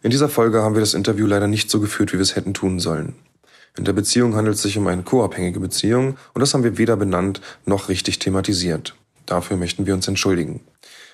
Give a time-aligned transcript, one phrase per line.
[0.00, 2.54] In dieser Folge haben wir das Interview leider nicht so geführt, wie wir es hätten
[2.54, 3.16] tun sollen.
[3.76, 6.96] In der Beziehung handelt es sich um eine co-abhängige Beziehung und das haben wir weder
[6.96, 8.94] benannt noch richtig thematisiert.
[9.26, 10.60] Dafür möchten wir uns entschuldigen.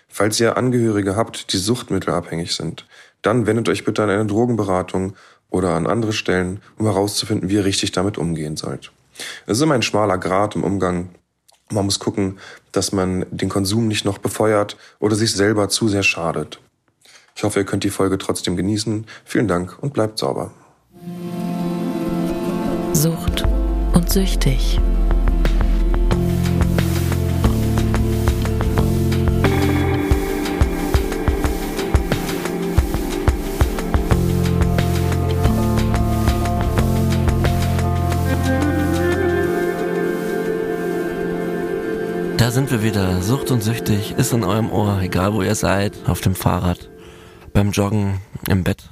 [0.09, 2.87] Falls ihr Angehörige habt, die suchtmittelabhängig sind,
[3.23, 5.15] dann wendet euch bitte an eine Drogenberatung
[5.49, 8.93] oder an andere Stellen, um herauszufinden, wie ihr richtig damit umgehen sollt.
[9.47, 11.09] Es ist immer ein schmaler Grat im Umgang.
[11.71, 12.39] Man muss gucken,
[12.73, 16.61] dass man den Konsum nicht noch befeuert oder sich selber zu sehr schadet.
[17.37, 19.07] Ich hoffe, ihr könnt die Folge trotzdem genießen.
[19.25, 20.53] Vielen Dank und bleibt sauber.
[22.93, 23.45] Sucht
[23.93, 24.79] und süchtig.
[42.37, 43.23] Da sind wir wieder.
[43.23, 46.91] Sucht und süchtig ist in eurem Ohr, egal wo ihr seid, auf dem Fahrrad,
[47.55, 48.91] beim Joggen, im Bett,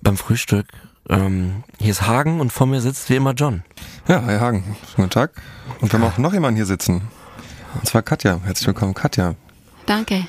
[0.00, 0.66] beim Frühstück.
[1.08, 3.64] Ähm, hier ist Hagen und vor mir sitzt wie immer John.
[4.08, 5.32] Ja, Herr Hagen, guten Tag.
[5.80, 7.02] Und wir haben auch noch jemanden hier sitzen.
[7.74, 8.40] Und zwar Katja.
[8.44, 9.34] Herzlich willkommen, Katja.
[9.84, 10.26] Danke.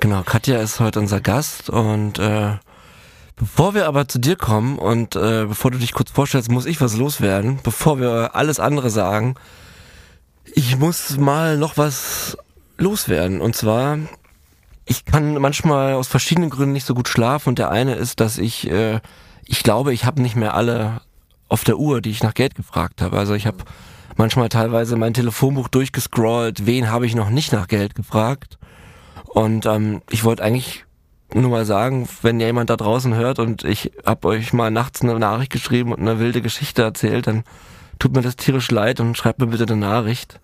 [0.00, 2.56] Genau, Katja ist heute unser Gast und äh,
[3.36, 6.80] bevor wir aber zu dir kommen und äh, bevor du dich kurz vorstellst, muss ich
[6.80, 7.60] was loswerden.
[7.62, 9.36] Bevor wir alles andere sagen,
[10.44, 12.36] ich muss mal noch was
[12.78, 13.40] loswerden.
[13.40, 13.98] Und zwar,
[14.88, 17.50] ich kann manchmal aus verschiedenen Gründen nicht so gut schlafen.
[17.50, 19.00] Und der eine ist, dass ich, äh,
[19.44, 21.02] ich glaube, ich habe nicht mehr alle
[21.48, 23.18] auf der Uhr, die ich nach Geld gefragt habe.
[23.18, 23.58] Also ich habe
[24.16, 28.58] manchmal teilweise mein Telefonbuch durchgescrollt, wen habe ich noch nicht nach Geld gefragt.
[29.26, 30.84] Und ähm, ich wollte eigentlich
[31.34, 35.18] nur mal sagen, wenn jemand da draußen hört und ich habe euch mal nachts eine
[35.18, 37.44] Nachricht geschrieben und eine wilde Geschichte erzählt, dann
[37.98, 40.40] tut mir das tierisch leid und schreibt mir bitte eine Nachricht.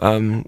[0.00, 0.44] Ähm,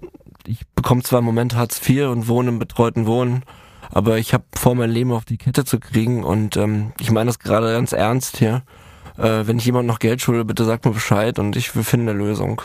[0.47, 3.43] ich bekomme zwar im Moment Hartz IV und wohne im betreuten Wohnen,
[3.91, 7.27] aber ich habe vor, mein Leben auf die Kette zu kriegen und ähm, ich meine
[7.27, 8.63] das gerade ganz ernst hier.
[9.17, 12.19] Äh, wenn ich jemand noch Geld schulde, bitte sagt mir Bescheid und ich finde eine
[12.19, 12.61] Lösung.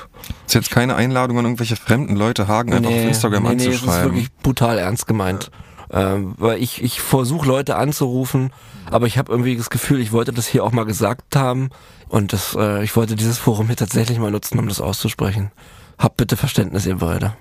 [0.47, 3.81] Ist jetzt keine Einladung an irgendwelche fremden Leute, Hagen einfach nee, auf Instagram nee, anzuschreiben.
[3.81, 5.51] Nee, das ist wirklich brutal ernst gemeint.
[5.93, 8.53] Ähm, weil ich, ich versuche Leute anzurufen,
[8.91, 11.71] aber ich habe irgendwie das Gefühl, ich wollte das hier auch mal gesagt haben
[12.09, 15.51] und das, äh, ich wollte dieses Forum hier tatsächlich mal nutzen, um das auszusprechen.
[15.99, 17.35] Habt bitte Verständnis, ihr beide.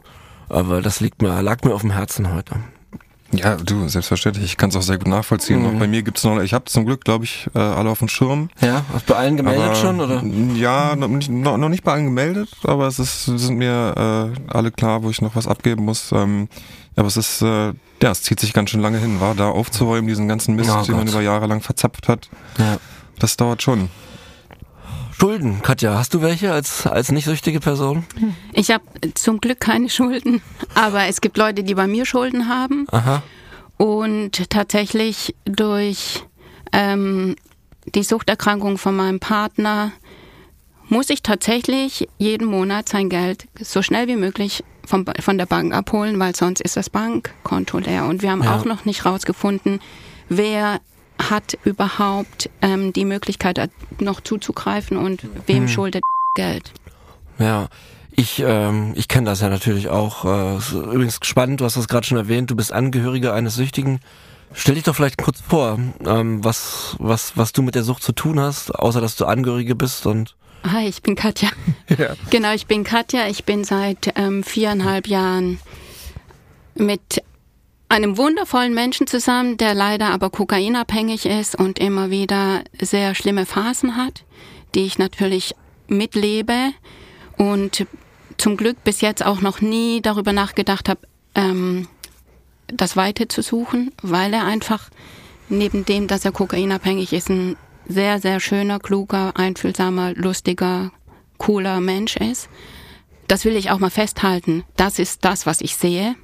[0.50, 2.56] Aber das liegt mir, lag mir auf dem Herzen heute.
[3.32, 4.46] Ja, du, selbstverständlich.
[4.46, 5.62] Ich kann es auch sehr gut nachvollziehen.
[5.62, 5.68] Mhm.
[5.68, 8.08] Auch bei mir gibt's noch, ich habe zum Glück, glaube ich, äh, alle auf dem
[8.08, 8.50] Schirm.
[8.60, 10.24] Ja, hast du bei allen gemeldet aber, schon, oder?
[10.56, 14.72] Ja, noch nicht, noch, nicht bei allen gemeldet, aber es ist, sind mir äh, alle
[14.72, 16.12] klar, wo ich noch was abgeben muss.
[16.12, 16.50] Ähm,
[16.96, 20.08] aber es ist, äh, ja, es zieht sich ganz schön lange hin, war da aufzuräumen,
[20.08, 22.30] diesen ganzen Mist, oh, den man über Jahre lang verzapft hat.
[22.58, 22.78] Ja.
[23.20, 23.90] Das dauert schon.
[25.20, 28.06] Schulden, Katja, hast du welche als, als nicht süchtige Person?
[28.54, 28.84] Ich habe
[29.16, 30.42] zum Glück keine Schulden,
[30.76, 32.88] aber es gibt Leute, die bei mir Schulden haben.
[32.92, 33.22] Aha.
[33.76, 36.24] Und tatsächlich durch
[36.72, 37.36] ähm,
[37.96, 39.92] die Suchterkrankung von meinem Partner
[40.88, 45.74] muss ich tatsächlich jeden Monat sein Geld so schnell wie möglich von, von der Bank
[45.74, 48.06] abholen, weil sonst ist das Bankkonto leer.
[48.06, 48.56] Und wir haben ja.
[48.56, 49.82] auch noch nicht rausgefunden,
[50.30, 50.80] wer
[51.20, 53.70] hat überhaupt ähm, die Möglichkeit,
[54.00, 55.68] noch zuzugreifen und wem hm.
[55.68, 56.04] schuldet
[56.36, 56.72] Geld.
[57.38, 57.68] Ja,
[58.12, 60.26] ich, ähm, ich kenne das ja natürlich auch.
[60.26, 64.00] Äh, übrigens spannend, du hast das gerade schon erwähnt, du bist Angehöriger eines Süchtigen.
[64.54, 68.14] Stell dich doch vielleicht kurz vor, ähm, was, was, was du mit der Sucht zu
[68.14, 71.50] tun hast, außer dass du Angehörige bist und Hi, ich bin Katja.
[71.98, 72.14] Ja.
[72.30, 73.28] Genau, ich bin Katja.
[73.30, 75.60] Ich bin seit ähm, viereinhalb Jahren
[76.76, 77.24] mit
[77.90, 83.98] einem wundervollen Menschen zusammen, der leider aber kokainabhängig ist und immer wieder sehr schlimme Phasen
[83.98, 84.24] hat,
[84.76, 85.56] die ich natürlich
[85.88, 86.72] mitlebe
[87.38, 87.88] und
[88.38, 91.02] zum Glück bis jetzt auch noch nie darüber nachgedacht habe,
[91.34, 91.88] ähm,
[92.68, 94.90] das Weite zu suchen, weil er einfach
[95.50, 97.58] neben dem, dass er kokainabhängig ist, ein
[97.88, 100.92] sehr, sehr schöner, kluger, einfühlsamer, lustiger,
[101.40, 102.50] cooler Mensch ist.
[103.28, 104.64] Das will ich auch mal festhalten.
[104.78, 106.16] Das ist das, was ich sehe.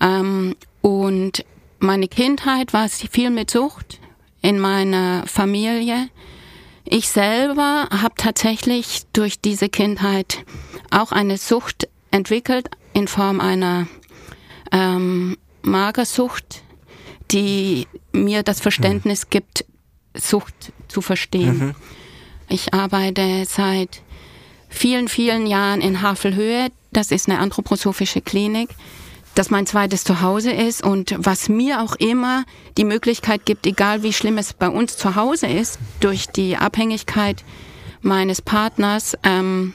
[0.00, 1.44] Ähm, und
[1.78, 4.00] meine Kindheit war viel mit Sucht
[4.42, 6.08] in meiner Familie.
[6.84, 10.44] Ich selber habe tatsächlich durch diese Kindheit
[10.90, 13.86] auch eine Sucht entwickelt in Form einer
[14.72, 16.62] ähm, Magersucht,
[17.30, 19.64] die mir das Verständnis gibt,
[20.14, 21.58] Sucht zu verstehen.
[21.58, 21.74] Mhm.
[22.48, 24.02] Ich arbeite seit
[24.68, 26.68] vielen, vielen Jahren in Havelhöhe.
[26.90, 28.68] Das ist eine anthroposophische Klinik
[29.34, 32.44] das mein zweites Zuhause ist und was mir auch immer
[32.76, 37.44] die Möglichkeit gibt, egal wie schlimm es bei uns zu Hause ist, durch die Abhängigkeit
[38.02, 39.74] meines Partners, ähm,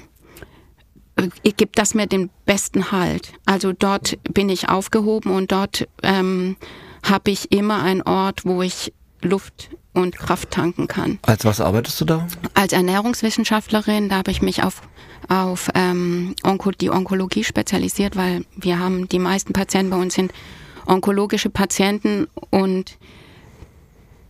[1.15, 3.33] äh, gibt das mir den besten Halt.
[3.45, 6.56] Also dort bin ich aufgehoben und dort ähm,
[7.04, 11.19] habe ich immer einen Ort, wo ich Luft und Kraft tanken kann.
[11.24, 12.28] Als was arbeitest du da?
[12.54, 14.81] Als Ernährungswissenschaftlerin, da habe ich mich auf,
[15.28, 20.31] auf ähm, Onko die Onkologie spezialisiert, weil wir haben, die meisten Patienten bei uns sind
[20.86, 22.98] onkologische Patienten und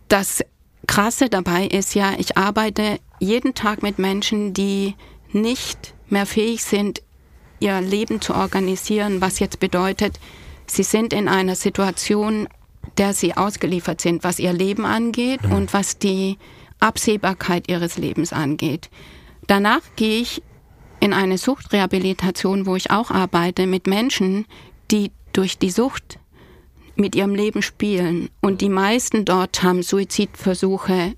[0.08, 0.42] das
[0.86, 4.94] Krasse dabei ist ja, ich arbeite jeden Tag mit Menschen, die
[5.32, 7.02] nicht mehr fähig sind,
[7.60, 10.18] ihr Leben zu organisieren, was jetzt bedeutet,
[10.66, 12.48] sie sind in einer Situation,
[12.96, 15.52] der sie ausgeliefert sind, was ihr Leben angeht mhm.
[15.52, 16.38] und was die
[16.80, 18.88] Absehbarkeit ihres Lebens angeht.
[19.46, 20.42] Danach gehe ich
[21.00, 24.46] in eine Suchtrehabilitation, wo ich auch arbeite, mit Menschen,
[24.90, 26.18] die durch die Sucht
[26.96, 28.28] mit ihrem Leben spielen.
[28.40, 31.14] Und die meisten dort haben Suizidversuche.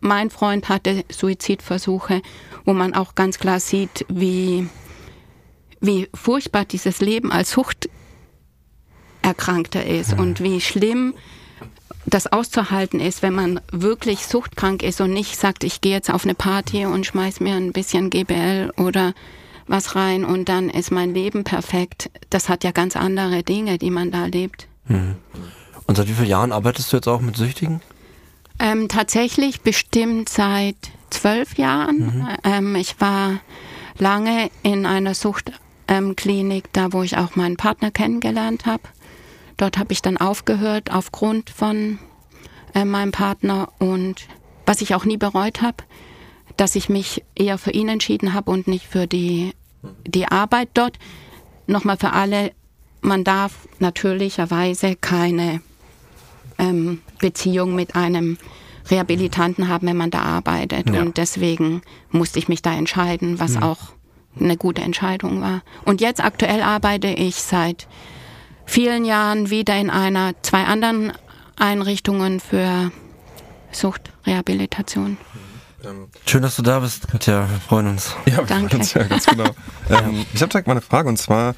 [0.00, 2.22] Mein Freund hatte Suizidversuche,
[2.64, 4.68] wo man auch ganz klar sieht, wie,
[5.80, 7.56] wie furchtbar dieses Leben als
[9.28, 10.20] Suchterkrankter ist mhm.
[10.20, 11.14] und wie schlimm
[12.06, 16.24] das auszuhalten ist, wenn man wirklich suchtkrank ist und nicht sagt, ich gehe jetzt auf
[16.24, 19.14] eine Party und schmeiß mir ein bisschen GBL oder
[19.66, 22.10] was rein und dann ist mein Leben perfekt.
[22.30, 24.68] Das hat ja ganz andere Dinge, die man da lebt.
[24.86, 25.16] Mhm.
[25.86, 27.82] Und seit wie vielen Jahren arbeitest du jetzt auch mit Süchtigen?
[28.58, 30.76] Ähm, tatsächlich bestimmt seit
[31.10, 31.98] zwölf Jahren.
[31.98, 32.28] Mhm.
[32.44, 33.40] Ähm, ich war
[33.98, 38.82] lange in einer Suchtklinik, ähm, da wo ich auch meinen Partner kennengelernt habe.
[39.58, 41.98] Dort habe ich dann aufgehört aufgrund von
[42.74, 44.26] äh, meinem Partner und
[44.64, 45.84] was ich auch nie bereut habe,
[46.56, 49.52] dass ich mich eher für ihn entschieden habe und nicht für die,
[50.06, 50.98] die Arbeit dort.
[51.66, 52.52] Nochmal für alle,
[53.00, 55.60] man darf natürlicherweise keine
[56.58, 58.38] ähm, Beziehung mit einem
[58.90, 60.88] Rehabilitanten haben, wenn man da arbeitet.
[60.90, 61.02] Ja.
[61.02, 63.62] Und deswegen musste ich mich da entscheiden, was ja.
[63.62, 63.78] auch
[64.38, 65.62] eine gute Entscheidung war.
[65.84, 67.88] Und jetzt aktuell arbeite ich seit
[68.68, 71.12] vielen Jahren wieder in einer, zwei anderen
[71.56, 72.92] Einrichtungen für
[73.72, 75.16] Suchtrehabilitation.
[76.26, 77.48] Schön, dass du da bist, Katja.
[77.48, 78.14] Wir freuen uns.
[78.26, 78.68] Ja, wir Danke.
[78.68, 79.44] freuen uns ja ganz genau.
[79.90, 81.54] ähm, ich habe direkt mal eine Frage und zwar,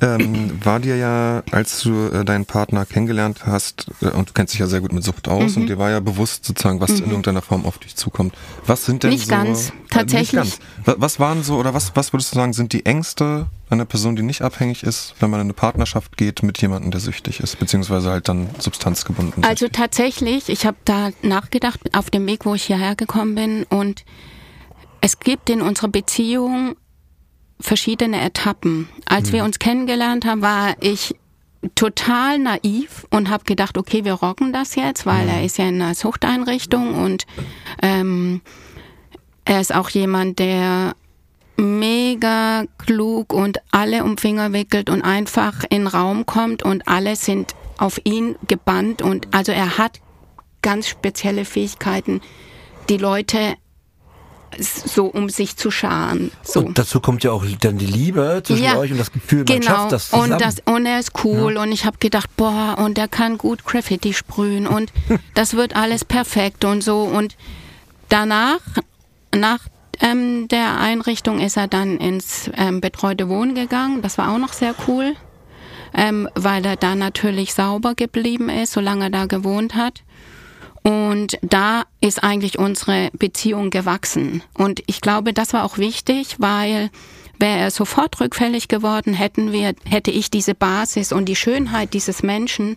[0.00, 4.54] ähm, war dir ja, als du äh, deinen Partner kennengelernt hast, äh, und du kennst
[4.54, 5.62] dich ja sehr gut mit Sucht aus, mhm.
[5.62, 7.04] und dir war ja bewusst sozusagen, was mhm.
[7.04, 8.34] in irgendeiner Form auf dich zukommt.
[8.66, 9.34] Was sind denn nicht so...
[9.34, 10.34] Ganz, tatsächlich.
[10.34, 10.96] Äh, nicht ganz.
[10.98, 14.22] Was waren so, oder was, was würdest du sagen, sind die Ängste einer Person, die
[14.22, 18.10] nicht abhängig ist, wenn man in eine Partnerschaft geht mit jemandem, der süchtig ist, beziehungsweise
[18.10, 19.76] halt dann substanzgebunden Also süchtig.
[19.76, 24.04] tatsächlich, ich habe da nachgedacht auf dem Weg, wo ich hierher gekommen bin, und
[25.00, 26.76] es gibt in unserer Beziehung
[27.60, 28.88] verschiedene Etappen.
[29.06, 29.32] Als mhm.
[29.32, 31.14] wir uns kennengelernt haben, war ich
[31.74, 35.30] total naiv und habe gedacht, okay, wir rocken das jetzt, weil mhm.
[35.30, 37.26] er ist ja in einer Suchteinrichtung und
[37.82, 38.40] ähm,
[39.44, 40.94] er ist auch jemand, der
[41.56, 47.16] mega klug und alle um Finger wickelt und einfach in den Raum kommt und alle
[47.16, 50.00] sind auf ihn gebannt und also er hat
[50.62, 52.20] ganz spezielle Fähigkeiten,
[52.88, 53.56] die Leute
[54.58, 56.30] so um sich zu scharen.
[56.42, 56.60] So.
[56.60, 59.46] Und dazu kommt ja auch dann die Liebe zwischen ja, euch und das Gefühl, man
[59.46, 59.66] genau.
[59.66, 60.32] schafft das zusammen.
[60.32, 61.62] Und, das, und er ist cool ja.
[61.62, 64.92] und ich habe gedacht, boah, und er kann gut Graffiti sprühen und
[65.34, 67.02] das wird alles perfekt und so.
[67.02, 67.36] Und
[68.08, 68.60] danach,
[69.34, 69.60] nach
[70.00, 74.02] ähm, der Einrichtung ist er dann ins ähm, betreute Wohnen gegangen.
[74.02, 75.14] Das war auch noch sehr cool,
[75.94, 80.02] ähm, weil er da natürlich sauber geblieben ist, solange er da gewohnt hat.
[80.82, 84.42] Und da ist eigentlich unsere Beziehung gewachsen.
[84.54, 86.90] Und ich glaube, das war auch wichtig, weil
[87.38, 92.22] wäre er sofort rückfällig geworden, hätten wir, hätte ich diese Basis und die Schönheit dieses
[92.22, 92.76] Menschen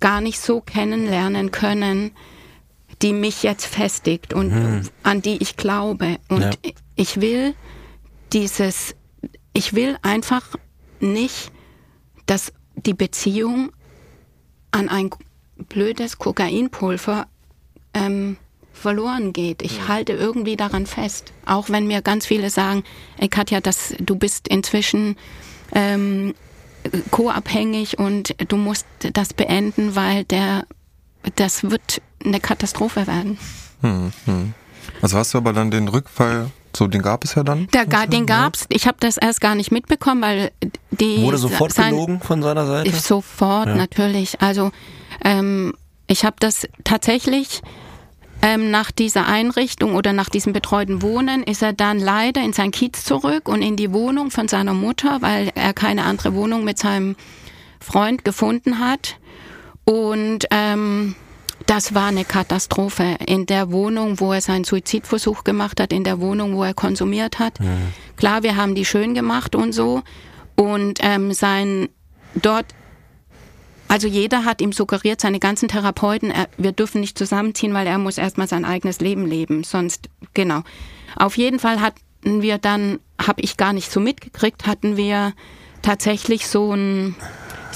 [0.00, 2.10] gar nicht so kennenlernen können,
[3.00, 4.88] die mich jetzt festigt und mhm.
[5.02, 6.18] an die ich glaube.
[6.28, 6.72] Und ja.
[6.96, 7.54] ich will
[8.32, 8.94] dieses,
[9.52, 10.56] ich will einfach
[11.00, 11.52] nicht,
[12.26, 13.72] dass die Beziehung
[14.70, 15.10] an ein
[15.68, 17.26] blödes Kokainpulver
[17.94, 18.36] ähm,
[18.72, 19.62] verloren geht.
[19.62, 19.88] Ich ja.
[19.88, 21.32] halte irgendwie daran fest.
[21.46, 22.84] Auch wenn mir ganz viele sagen,
[23.18, 25.16] ey Katja, das, du bist inzwischen
[25.72, 26.34] ähm,
[27.10, 30.66] co-abhängig und du musst das beenden, weil der,
[31.36, 33.38] das wird eine Katastrophe werden.
[33.82, 34.54] Hm, hm.
[35.00, 37.68] Also hast du aber dann den Rückfall, so den gab es ja dann?
[37.68, 38.66] Der, den gab's.
[38.68, 40.50] Ich habe das erst gar nicht mitbekommen, weil
[40.90, 42.90] die wurde sofort sein, gelogen von seiner Seite.
[42.92, 43.74] Sofort, ja.
[43.74, 44.40] natürlich.
[44.40, 44.70] Also
[45.24, 45.74] ähm,
[46.06, 47.62] ich habe das tatsächlich
[48.42, 52.72] ähm, nach dieser Einrichtung oder nach diesem betreuten Wohnen ist er dann leider in sein
[52.72, 56.78] Kiez zurück und in die Wohnung von seiner Mutter, weil er keine andere Wohnung mit
[56.78, 57.16] seinem
[57.80, 59.16] Freund gefunden hat.
[59.84, 61.14] Und ähm,
[61.66, 63.16] das war eine Katastrophe.
[63.26, 67.38] In der Wohnung, wo er seinen Suizidversuch gemacht hat, in der Wohnung, wo er konsumiert
[67.38, 67.58] hat.
[67.60, 67.66] Ja.
[68.16, 70.02] Klar, wir haben die schön gemacht und so.
[70.56, 71.88] Und ähm, sein
[72.34, 72.66] dort
[73.92, 77.98] Also jeder hat ihm suggeriert, seine ganzen Therapeuten, er, wir dürfen nicht zusammenziehen, weil er
[77.98, 79.64] muss erstmal sein eigenes Leben leben.
[79.64, 80.62] Sonst, genau.
[81.14, 85.34] Auf jeden Fall hatten wir dann, habe ich gar nicht so mitgekriegt, hatten wir
[85.82, 87.16] tatsächlich so ein,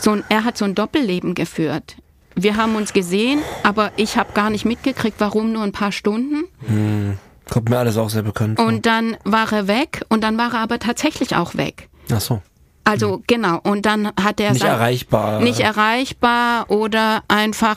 [0.00, 1.96] so ein, er hat so ein Doppelleben geführt.
[2.34, 6.44] Wir haben uns gesehen, aber ich habe gar nicht mitgekriegt, warum nur ein paar Stunden.
[6.66, 7.18] Hm.
[7.50, 8.58] Kommt mir alles auch sehr bekannt.
[8.58, 11.90] Und dann war er weg und dann war er aber tatsächlich auch weg.
[12.10, 12.40] Ach so.
[12.86, 15.40] Also genau, und dann hat er Nicht sein- erreichbar.
[15.40, 17.76] nicht erreichbar oder einfach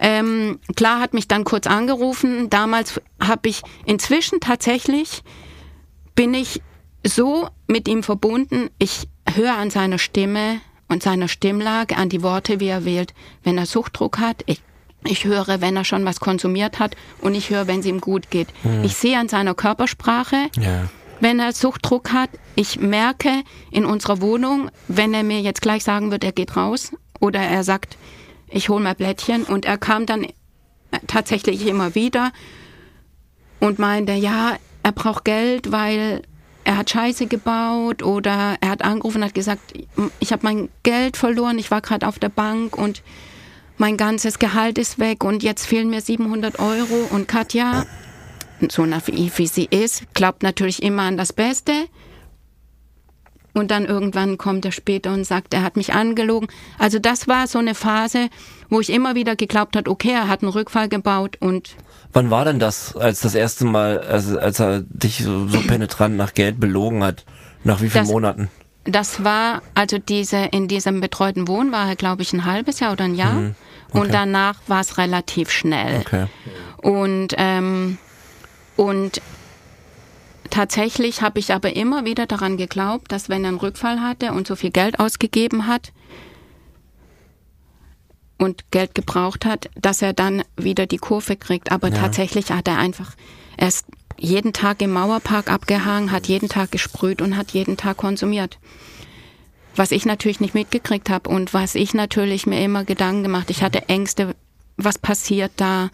[0.00, 2.50] ähm, klar hat mich dann kurz angerufen.
[2.50, 5.22] Damals habe ich inzwischen tatsächlich
[6.14, 6.60] bin ich
[7.06, 8.68] so mit ihm verbunden.
[8.78, 13.58] Ich höre an seiner Stimme und seiner Stimmlage, an die Worte, wie er wählt, wenn
[13.58, 14.42] er Suchtdruck hat.
[14.46, 14.60] Ich,
[15.04, 18.30] ich höre, wenn er schon was konsumiert hat und ich höre, wenn es ihm gut
[18.30, 18.48] geht.
[18.82, 20.88] Ich sehe an seiner Körpersprache, Ja.
[21.20, 22.30] Wenn er Suchtdruck hat.
[22.54, 23.30] Ich merke
[23.70, 27.64] in unserer Wohnung, wenn er mir jetzt gleich sagen wird, er geht raus oder er
[27.64, 27.96] sagt,
[28.48, 30.26] ich hole mal Blättchen und er kam dann
[31.06, 32.32] tatsächlich immer wieder
[33.60, 36.22] und meinte, ja, er braucht Geld, weil
[36.64, 39.74] er hat Scheiße gebaut oder er hat angerufen und hat gesagt,
[40.20, 43.02] ich habe mein Geld verloren, ich war gerade auf der Bank und
[43.76, 47.86] mein ganzes Gehalt ist weg und jetzt fehlen mir 700 Euro und Katja,
[48.68, 51.72] so naiv wie sie ist, glaubt natürlich immer an das Beste.
[53.54, 56.48] Und dann irgendwann kommt er später und sagt, er hat mich angelogen.
[56.78, 58.28] Also das war so eine Phase,
[58.68, 61.74] wo ich immer wieder geglaubt hat, okay, er hat einen Rückfall gebaut und
[62.12, 66.16] Wann war denn das, als das erste Mal, als, als er dich so, so penetrant
[66.16, 67.24] nach Geld belogen hat?
[67.64, 68.48] Nach wie vielen Das- Monaten?
[68.84, 72.92] das war, also diese, in diesem betreuten Wohnen war er, glaube ich, ein halbes Jahr
[72.92, 73.34] oder ein Jahr.
[73.34, 73.54] Mhm.
[73.90, 73.98] okay.
[74.00, 76.00] Und danach war es relativ schnell.
[76.00, 76.26] Okay.
[76.78, 77.98] Und, ähm,
[78.78, 79.20] und
[80.50, 84.46] tatsächlich habe ich aber immer wieder daran geglaubt, dass wenn er einen Rückfall hatte und
[84.46, 85.92] so viel Geld ausgegeben hat
[88.38, 91.72] und Geld gebraucht hat, dass er dann wieder die Kurve kriegt.
[91.72, 93.16] Aber tatsächlich hat er einfach
[93.56, 98.60] erst jeden Tag im Mauerpark abgehangen, hat jeden Tag gesprüht und hat jeden Tag konsumiert.
[99.74, 103.64] Was ich natürlich nicht mitgekriegt habe und was ich natürlich mir immer Gedanken gemacht, ich
[103.64, 104.36] hatte Ängste,
[104.76, 105.90] was passiert da?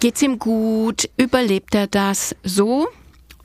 [0.00, 1.08] Geht's ihm gut?
[1.16, 2.88] Überlebt er das so?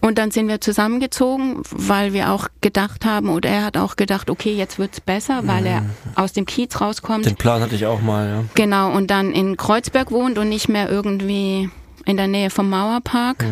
[0.02, 4.30] Und dann sind wir zusammengezogen, weil wir auch gedacht haben, oder er hat auch gedacht,
[4.30, 7.26] okay, jetzt wird's besser, weil er aus dem Kiez rauskommt.
[7.26, 8.44] Den Plan hatte ich auch mal, ja.
[8.54, 11.70] Genau, und dann in Kreuzberg wohnt und nicht mehr irgendwie
[12.06, 13.46] in der Nähe vom Mauerpark.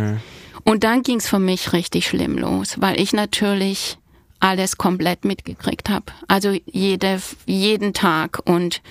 [0.65, 3.97] Und dann ging's für mich richtig schlimm los, weil ich natürlich
[4.41, 6.05] alles komplett mitgekriegt habe.
[6.27, 8.41] Also jede, jeden Tag.
[8.43, 8.81] Und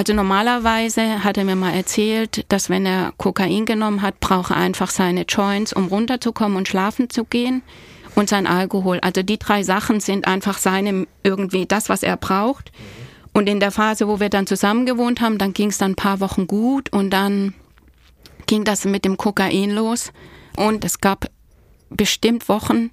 [0.00, 4.56] also normalerweise hat er mir mal erzählt, dass wenn er Kokain genommen hat, braucht er
[4.56, 7.60] einfach seine Joints, um runterzukommen und schlafen zu gehen.
[8.14, 8.98] Und sein Alkohol.
[9.00, 12.72] Also die drei Sachen sind einfach seine irgendwie das, was er braucht.
[13.34, 15.96] Und in der Phase, wo wir dann zusammen gewohnt haben, dann ging es dann ein
[15.96, 17.52] paar Wochen gut und dann
[18.46, 20.14] ging das mit dem Kokain los.
[20.56, 21.26] Und es gab
[21.90, 22.90] bestimmt Wochen,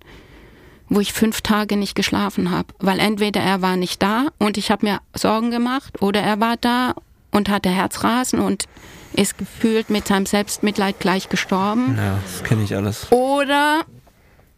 [0.89, 4.71] wo ich fünf Tage nicht geschlafen habe, weil entweder er war nicht da und ich
[4.71, 6.95] habe mir Sorgen gemacht oder er war da
[7.31, 8.65] und hatte Herzrasen und
[9.13, 11.95] ist gefühlt mit seinem Selbstmitleid gleich gestorben.
[11.97, 13.11] Ja, das kenne ich alles.
[13.11, 13.81] Oder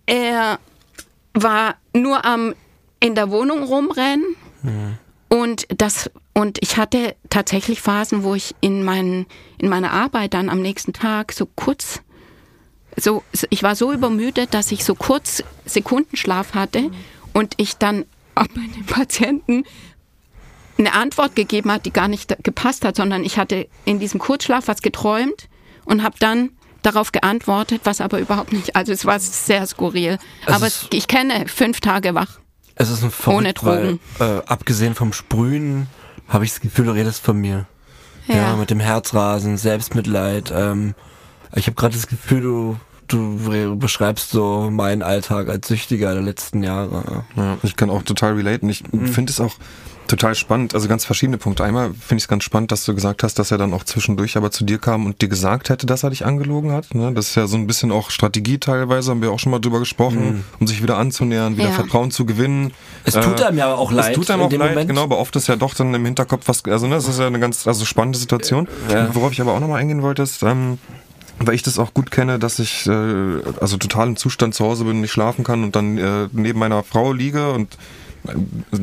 [0.05, 0.59] er
[1.33, 2.53] war nur am
[2.99, 4.35] in der Wohnung rumrennen
[5.29, 9.25] und das und ich hatte tatsächlich Phasen, wo ich in meinen
[9.57, 12.01] in meiner Arbeit dann am nächsten Tag so kurz
[13.01, 16.89] so ich war so übermüdet, dass ich so kurz Sekundenschlaf hatte
[17.33, 19.63] und ich dann auch bei den Patienten
[20.77, 24.67] eine Antwort gegeben hat, die gar nicht gepasst hat, sondern ich hatte in diesem Kurzschlaf
[24.67, 25.49] was geträumt
[25.85, 26.51] und habe dann
[26.83, 30.17] darauf geantwortet, was aber überhaupt nicht, also es war sehr skurril.
[30.45, 32.39] Es aber ist- ich kenne fünf Tage wach.
[32.75, 33.99] Es ist ein verrückt, Ohne Drogen.
[34.19, 35.87] Weil, äh, abgesehen vom Sprühen
[36.29, 37.65] habe ich das Gefühl, du redest von mir.
[38.27, 40.53] Ja, mit dem Herzrasen, Selbstmitleid.
[40.55, 40.93] Ähm,
[41.55, 42.77] ich habe gerade das Gefühl, du,
[43.09, 47.25] du beschreibst so meinen Alltag als Süchtiger der letzten Jahre.
[47.35, 48.69] Ja, ich kann auch total relaten.
[48.69, 49.55] Ich finde es auch
[50.07, 51.63] total spannend, also ganz verschiedene Punkte.
[51.63, 54.37] Einmal finde ich es ganz spannend, dass du gesagt hast, dass er dann auch zwischendurch
[54.37, 56.95] aber zu dir kam und dir gesagt hätte, dass er dich angelogen hat.
[56.95, 57.11] Ne?
[57.13, 59.77] Das ist ja so ein bisschen auch Strategie teilweise, haben wir auch schon mal drüber
[59.77, 61.75] gesprochen, um sich wieder anzunähern, wieder Ja.
[61.75, 62.73] Vertrauen zu gewinnen.
[63.03, 64.89] Es tut einem ja aber auch leid Es tut einem in auch leid, Moment.
[64.89, 67.27] genau, aber oft ist ja doch dann im Hinterkopf was, also ne, das ist ja
[67.27, 68.67] eine ganz also spannende Situation.
[68.91, 69.13] Ja.
[69.13, 70.79] Worauf ich aber auch nochmal eingehen wollte, ist, ähm,
[71.39, 74.85] weil ich das auch gut kenne, dass ich äh, also total im Zustand zu Hause
[74.85, 77.77] bin, nicht schlafen kann und dann äh, neben meiner Frau liege und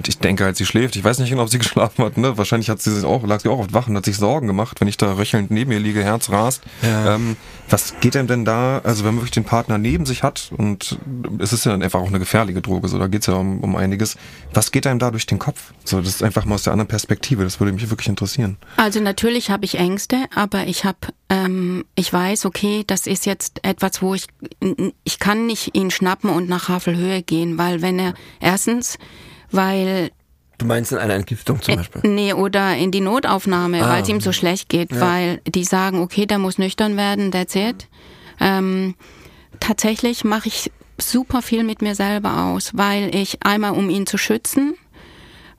[0.07, 0.97] ich denke halt, sie schläft.
[0.97, 2.17] Ich weiß nicht genau, ob sie geschlafen hat.
[2.17, 2.37] Ne?
[2.39, 4.89] Wahrscheinlich hat sie auch, lag sie auch auf wach und hat sich Sorgen gemacht, wenn
[4.89, 6.63] ich da röchelnd neben ihr liege, Herz rast.
[6.83, 7.15] Ja.
[7.15, 7.37] Ähm,
[7.69, 10.99] was geht einem denn da, also wenn man wirklich den Partner neben sich hat und
[11.39, 14.17] es ist ja einfach auch eine gefährliche Droge, so da geht's ja um, um einiges.
[14.55, 15.73] Was geht einem da durch den Kopf?
[15.85, 17.43] So, das ist einfach mal aus der anderen Perspektive.
[17.43, 18.57] Das würde mich wirklich interessieren.
[18.77, 23.61] Also natürlich habe ich Ängste, aber ich habe, ähm, ich weiß, okay, das ist jetzt
[23.65, 24.27] etwas, wo ich,
[25.05, 28.99] ich kann nicht ihn schnappen und nach Havelhöhe gehen, weil wenn er erstens
[29.51, 30.11] weil
[30.59, 32.01] Du meinst in einer Entgiftung zum äh, Beispiel?
[32.05, 35.01] Äh, nee, oder in die Notaufnahme, ah, weil es ihm so schlecht geht, ja.
[35.01, 37.89] weil die sagen, okay, der muss nüchtern werden, that's it.
[38.41, 38.95] Ähm,
[39.61, 44.17] tatsächlich mache ich super viel mit mir selber aus, weil ich einmal, um ihn zu
[44.17, 44.75] schützen,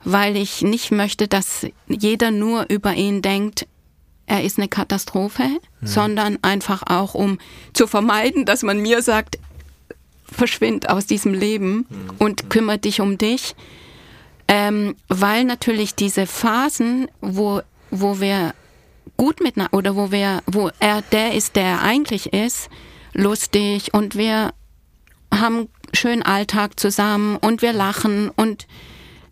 [0.04, 3.66] weil ich nicht möchte, dass jeder nur über ihn denkt,
[4.26, 5.86] er ist eine Katastrophe, mhm.
[5.86, 7.38] sondern einfach auch, um
[7.72, 9.38] zu vermeiden, dass man mir sagt,
[10.30, 12.10] verschwind aus diesem Leben mhm.
[12.18, 13.54] und kümmere dich um dich.
[14.46, 18.54] Ähm, weil natürlich diese Phasen, wo, wo wir
[19.16, 22.70] gut mit oder wo wir, wo er der ist, der er eigentlich ist,
[23.12, 24.52] lustig und wir
[25.34, 28.66] haben schönen Alltag zusammen und wir lachen und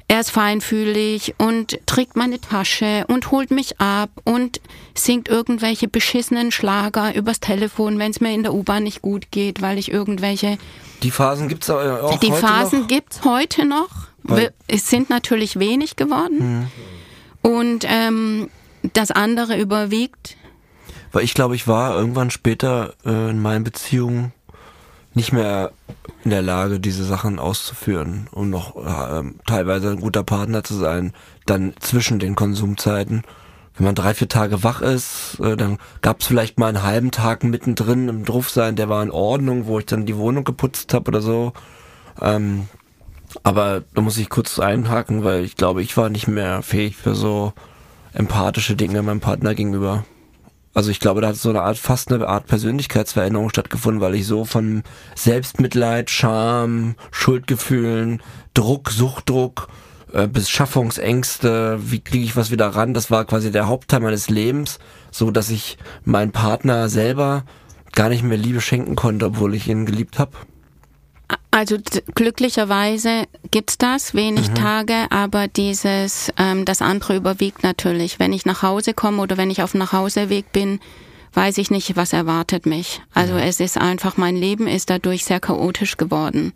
[0.08, 4.60] er ist feinfühlig und trägt meine Tasche und holt mich ab und
[4.94, 9.62] singt irgendwelche beschissenen Schlager übers Telefon, wenn es mir in der U-Bahn nicht gut geht,
[9.62, 10.58] weil ich irgendwelche.
[11.02, 12.88] Die Phasen gibt es auch Die heute Phasen noch?
[12.88, 13.90] gibt es heute noch.
[14.28, 16.68] Weil es sind natürlich wenig geworden.
[17.42, 17.50] Mhm.
[17.50, 18.48] Und ähm,
[18.92, 20.36] das andere überwiegt.
[21.12, 24.32] Weil ich glaube, ich war irgendwann später äh, in meinen Beziehungen
[25.16, 25.72] nicht mehr
[26.24, 31.14] in der Lage, diese Sachen auszuführen, um noch äh, teilweise ein guter Partner zu sein,
[31.46, 33.22] dann zwischen den Konsumzeiten.
[33.76, 37.10] Wenn man drei, vier Tage wach ist, äh, dann gab es vielleicht mal einen halben
[37.12, 41.08] Tag mittendrin im Druffsein, der war in Ordnung, wo ich dann die Wohnung geputzt habe
[41.08, 41.54] oder so.
[42.20, 42.68] Ähm,
[43.42, 47.14] aber da muss ich kurz einhaken, weil ich glaube, ich war nicht mehr fähig für
[47.14, 47.54] so
[48.12, 50.04] empathische Dinge meinem Partner gegenüber.
[50.76, 54.26] Also ich glaube, da hat so eine Art, fast eine Art Persönlichkeitsveränderung stattgefunden, weil ich
[54.26, 54.82] so von
[55.14, 59.68] Selbstmitleid, Scham, Schuldgefühlen, Druck, Suchtdruck,
[60.12, 64.78] äh, Beschaffungsängste, wie kriege ich was wieder ran, das war quasi der Hauptteil meines Lebens,
[65.10, 67.44] so dass ich meinen Partner selber
[67.94, 70.32] gar nicht mehr Liebe schenken konnte, obwohl ich ihn geliebt habe.
[71.50, 71.78] Also
[72.14, 74.54] glücklicherweise gibt's das, wenig mhm.
[74.56, 78.18] Tage, aber dieses, ähm, das andere überwiegt natürlich.
[78.18, 80.80] Wenn ich nach Hause komme oder wenn ich auf dem Nachhauseweg bin,
[81.32, 83.00] weiß ich nicht, was erwartet mich.
[83.14, 83.40] Also mhm.
[83.40, 86.52] es ist einfach, mein Leben ist dadurch sehr chaotisch geworden.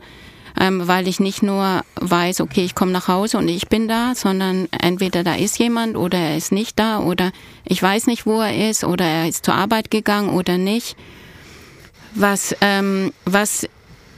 [0.60, 4.14] Ähm, weil ich nicht nur weiß, okay, ich komme nach Hause und ich bin da,
[4.14, 7.30] sondern entweder da ist jemand oder er ist nicht da oder
[7.64, 10.96] ich weiß nicht, wo er ist oder er ist zur Arbeit gegangen oder nicht.
[12.14, 13.66] Was, ähm, was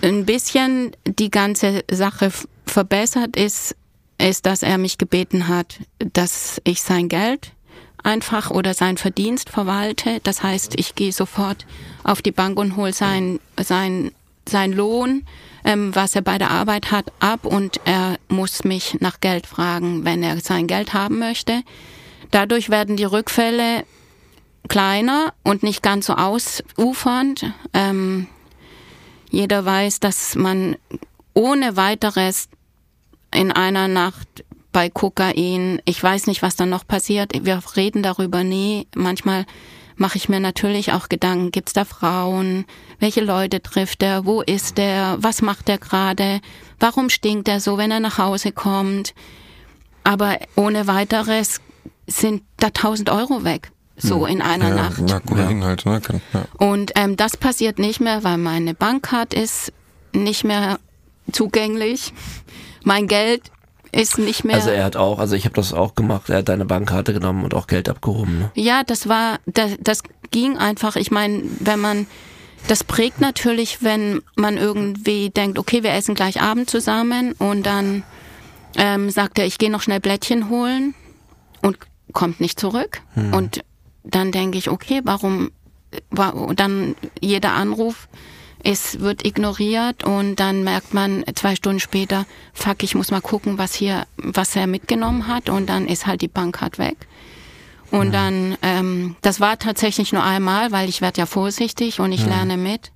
[0.02, 2.32] ein bisschen die ganze Sache
[2.66, 3.76] verbessert ist,
[4.18, 7.52] ist, dass er mich gebeten hat, dass ich sein Geld
[8.02, 10.20] einfach oder sein Verdienst verwalte.
[10.22, 11.66] Das heißt, ich gehe sofort
[12.04, 14.12] auf die Bank und hole sein, sein,
[14.48, 15.24] sein Lohn,
[15.64, 20.04] ähm, was er bei der Arbeit hat, ab und er muss mich nach Geld fragen,
[20.04, 21.62] wenn er sein Geld haben möchte.
[22.30, 23.84] Dadurch werden die Rückfälle
[24.68, 27.52] kleiner und nicht ganz so ausufernd.
[27.72, 28.26] Ähm,
[29.32, 30.76] jeder weiß, dass man
[31.34, 32.48] ohne weiteres
[33.34, 38.44] in einer Nacht bei Kokain, ich weiß nicht, was dann noch passiert, wir reden darüber
[38.44, 38.86] nie.
[38.94, 39.46] Manchmal
[39.96, 42.66] mache ich mir natürlich auch Gedanken, gibt's da Frauen,
[42.98, 46.40] welche Leute trifft er, wo ist er, was macht er gerade,
[46.78, 49.14] warum stinkt er so, wenn er nach Hause kommt.
[50.04, 51.60] Aber ohne weiteres
[52.06, 54.36] sind da tausend Euro weg so hm.
[54.36, 55.02] in einer ja, Nacht.
[55.06, 55.64] Na, guter ja.
[55.64, 56.00] Halt, ne?
[56.32, 56.44] ja.
[56.58, 59.72] Und ähm, das passiert nicht mehr, weil meine Bankkarte ist
[60.12, 60.78] nicht mehr
[61.30, 62.12] zugänglich.
[62.84, 63.50] Mein Geld
[63.92, 64.56] ist nicht mehr.
[64.56, 66.30] Also er hat auch, also ich habe das auch gemacht.
[66.30, 68.38] Er hat deine Bankkarte genommen und auch Geld abgehoben.
[68.38, 68.50] Ne?
[68.54, 70.96] Ja, das war, das, das ging einfach.
[70.96, 72.06] Ich meine, wenn man
[72.68, 78.04] das prägt natürlich, wenn man irgendwie denkt, okay, wir essen gleich Abend zusammen und dann
[78.76, 80.94] ähm, sagt er, ich gehe noch schnell Blättchen holen
[81.60, 81.76] und
[82.12, 83.02] kommt nicht zurück.
[83.14, 83.34] Hm.
[83.34, 83.64] Und
[84.04, 85.50] dann denke ich, okay, warum
[86.10, 88.08] war dann jeder Anruf
[88.64, 93.58] es wird ignoriert und dann merkt man zwei Stunden später, fuck, ich muss mal gucken,
[93.58, 96.96] was hier, was er mitgenommen hat und dann ist halt die Bankkarte weg.
[97.90, 98.12] Und mhm.
[98.12, 102.28] dann, ähm, das war tatsächlich nur einmal, weil ich werde ja vorsichtig und ich mhm.
[102.28, 102.92] lerne mit.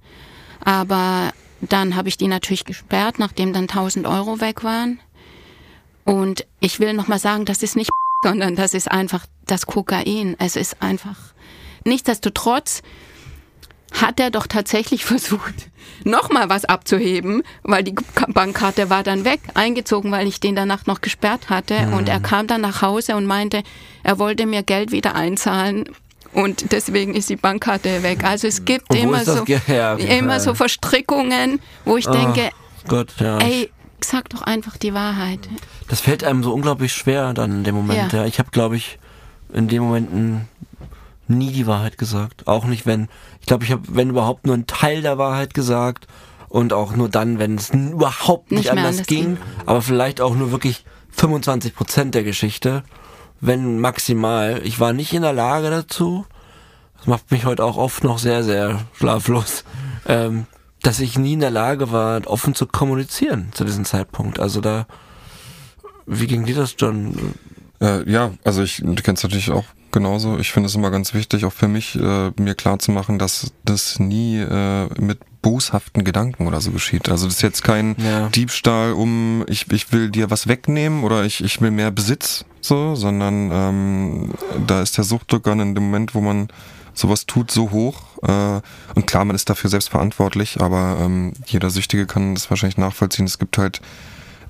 [0.64, 5.00] Aber dann habe ich die natürlich gesperrt, nachdem dann 1000 Euro weg waren.
[6.04, 7.90] Und ich will nochmal sagen, das ist nicht
[8.24, 10.36] sondern das ist einfach das Kokain.
[10.38, 11.16] Es ist einfach,
[11.84, 12.82] nichtsdestotrotz
[13.92, 15.70] hat er doch tatsächlich versucht,
[16.04, 17.94] nochmal was abzuheben, weil die
[18.28, 21.86] Bankkarte war dann weg, eingezogen, weil ich den danach noch gesperrt hatte.
[21.86, 21.92] Mhm.
[21.94, 23.62] Und er kam dann nach Hause und meinte,
[24.02, 25.84] er wollte mir Geld wieder einzahlen.
[26.32, 28.24] Und deswegen ist die Bankkarte weg.
[28.24, 32.50] Also es gibt immer so, immer so Verstrickungen, wo ich oh, denke,
[32.88, 33.38] Gott, ja.
[33.38, 33.70] ey,
[34.04, 35.48] sag doch einfach die Wahrheit.
[35.88, 38.12] Das fällt einem so unglaublich schwer dann in dem Moment.
[38.12, 38.20] Ja.
[38.20, 38.26] ja.
[38.26, 38.98] Ich habe, glaube ich,
[39.56, 40.48] in dem Momenten
[41.28, 42.46] nie die Wahrheit gesagt.
[42.46, 43.08] Auch nicht, wenn,
[43.40, 46.06] ich glaube, ich habe, wenn überhaupt, nur einen Teil der Wahrheit gesagt
[46.48, 50.20] und auch nur dann, wenn es überhaupt nicht, nicht anders, anders ging, ging, aber vielleicht
[50.20, 52.84] auch nur wirklich 25 Prozent der Geschichte,
[53.40, 54.60] wenn maximal.
[54.64, 56.26] Ich war nicht in der Lage dazu.
[56.98, 59.64] Das macht mich heute auch oft noch sehr, sehr schlaflos.
[60.06, 60.46] Ähm,
[60.82, 64.38] dass ich nie in der Lage war, offen zu kommunizieren zu diesem Zeitpunkt.
[64.38, 64.86] Also da,
[66.06, 67.34] wie ging dir das, John?
[67.80, 70.38] Äh, ja, also ich, du kennst natürlich auch genauso.
[70.38, 73.52] Ich finde es immer ganz wichtig, auch für mich, äh, mir klar zu machen, dass
[73.64, 77.08] das nie äh, mit boshaften Gedanken oder so geschieht.
[77.08, 78.28] Also das ist jetzt kein ja.
[78.28, 82.94] Diebstahl um, ich, ich will dir was wegnehmen oder ich, ich will mehr Besitz, so,
[82.94, 84.34] sondern ähm,
[84.66, 86.48] da ist der Suchtdruck dann in dem Moment, wo man
[86.94, 88.02] sowas tut, so hoch.
[88.22, 88.60] Äh,
[88.94, 93.26] und klar, man ist dafür selbst verantwortlich, aber ähm, jeder Süchtige kann das wahrscheinlich nachvollziehen.
[93.26, 93.80] Es gibt halt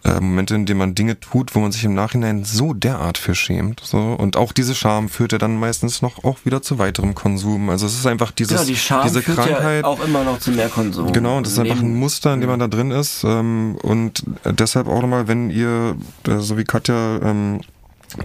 [0.07, 3.35] äh, Momente, in denen man Dinge tut, wo man sich im Nachhinein so derart für
[3.35, 3.81] schämt.
[3.83, 3.99] So.
[3.99, 7.71] Und auch diese Scham führt ja dann meistens noch auch wieder zu weiterem Konsum.
[7.71, 9.83] Also es ist einfach dieses, genau, die Scham diese führt Krankheit.
[9.83, 11.12] Ja auch immer noch zu mehr Konsum.
[11.12, 13.25] Genau, und das ist einfach ein Muster, in dem man da drin ist.
[13.25, 15.97] Ähm, und deshalb auch nochmal, wenn ihr,
[16.29, 17.61] äh, so wie Katja, ähm,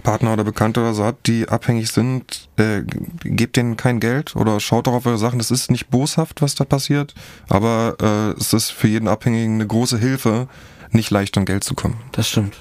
[0.04, 2.82] Partner oder Bekannte oder so habt, die abhängig sind, äh,
[3.24, 5.38] gebt denen kein Geld oder schaut doch auf eure Sachen.
[5.38, 7.14] Das ist nicht boshaft, was da passiert,
[7.48, 10.48] aber äh, es ist für jeden Abhängigen eine große Hilfe,
[10.94, 11.96] nicht leicht an Geld zu kommen.
[12.12, 12.56] Das stimmt.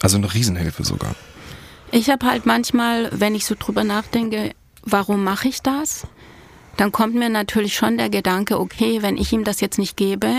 [0.00, 1.14] Also eine Riesenhilfe sogar.
[1.90, 6.06] Ich habe halt manchmal, wenn ich so drüber nachdenke, warum mache ich das?
[6.76, 10.32] Dann kommt mir natürlich schon der Gedanke, okay, wenn ich ihm das jetzt nicht gebe,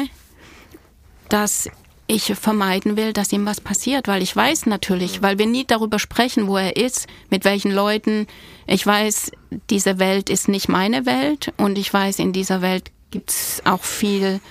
[1.29, 1.69] dass
[2.08, 5.99] ich vermeiden will, dass ihm was passiert, weil ich weiß natürlich, weil wir nie darüber
[5.99, 8.27] sprechen, wo er ist, mit welchen Leuten.
[8.67, 9.32] Ich weiß,
[9.69, 13.84] diese Welt ist nicht meine Welt und ich weiß, in dieser Welt gibt es auch
[13.84, 14.41] viel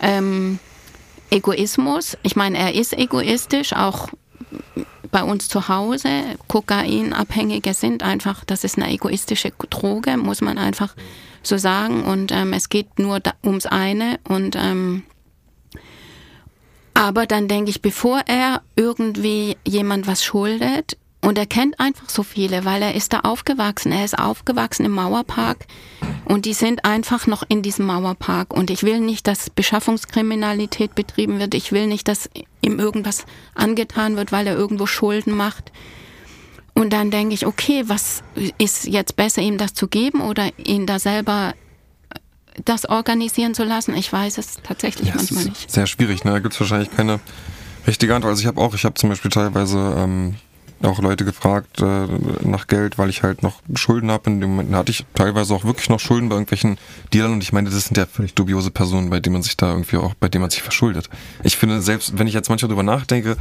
[0.00, 0.58] ähm,
[1.30, 2.16] Egoismus.
[2.22, 4.08] Ich meine, er ist egoistisch, auch
[5.10, 6.08] bei uns zu Hause.
[6.48, 10.94] Kokainabhängige sind einfach, das ist eine egoistische Droge, muss man einfach
[11.42, 12.04] so sagen.
[12.04, 14.18] Und ähm, es geht nur da, ums eine.
[14.28, 15.04] Und ähm,
[16.94, 22.22] aber dann denke ich, bevor er irgendwie jemand was schuldet, und er kennt einfach so
[22.22, 23.92] viele, weil er ist da aufgewachsen.
[23.92, 25.66] Er ist aufgewachsen im Mauerpark
[26.24, 28.52] und die sind einfach noch in diesem Mauerpark.
[28.52, 31.54] Und ich will nicht, dass Beschaffungskriminalität betrieben wird.
[31.54, 32.30] Ich will nicht, dass
[32.62, 35.70] ihm irgendwas angetan wird, weil er irgendwo Schulden macht.
[36.74, 38.22] Und dann denke ich, okay, was
[38.58, 41.54] ist jetzt besser, ihm das zu geben oder ihn da selber
[42.64, 43.94] das organisieren zu lassen?
[43.94, 45.70] Ich weiß es tatsächlich ja, manchmal nicht.
[45.70, 46.32] Sehr schwierig, ne?
[46.32, 47.20] Da gibt es wahrscheinlich keine
[47.86, 48.30] richtige Antwort.
[48.30, 50.34] Also ich habe auch, ich habe zum Beispiel teilweise ähm,
[50.82, 52.06] auch Leute gefragt äh,
[52.42, 54.30] nach Geld, weil ich halt noch Schulden habe.
[54.30, 56.78] In dem Moment hatte ich teilweise auch wirklich noch Schulden bei irgendwelchen
[57.12, 59.70] Dealern und ich meine, das sind ja völlig dubiose Personen, bei denen man sich da
[59.70, 61.08] irgendwie auch, bei denen man sich verschuldet.
[61.42, 63.36] Ich finde, selbst wenn ich jetzt manchmal drüber nachdenke,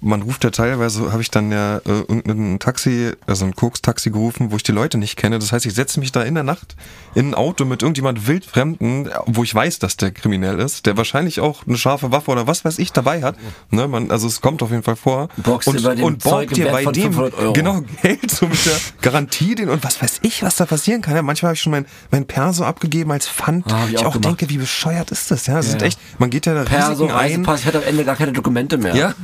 [0.00, 4.50] man ruft ja teilweise, habe ich dann ja äh, irgendein Taxi, also ein Koks-Taxi gerufen,
[4.50, 5.38] wo ich die Leute nicht kenne.
[5.38, 6.76] Das heißt, ich setze mich da in der Nacht
[7.14, 11.40] in ein Auto mit irgendjemand wildfremden, wo ich weiß, dass der kriminell ist, der wahrscheinlich
[11.40, 13.36] auch eine scharfe Waffe oder was weiß ich dabei hat.
[13.70, 15.28] Ne, man, also es kommt auf jeden Fall vor.
[15.38, 17.14] Boxt und, bei und borgt dir bei dem
[17.54, 21.16] genau Geld so mit der Garantie den und was weiß ich, was da passieren kann.
[21.16, 23.72] Ja, manchmal habe ich schon mein, mein Perso abgegeben als Pfand.
[23.72, 25.46] Ah, ich, ich auch, denke, wie bescheuert ist das?
[25.46, 25.76] Ja, das ja.
[25.76, 27.42] ist echt, man geht ja da Perso, Risiken ein.
[27.44, 28.94] Pass, ich hatte am Ende gar keine Dokumente mehr.
[28.94, 29.14] Ja,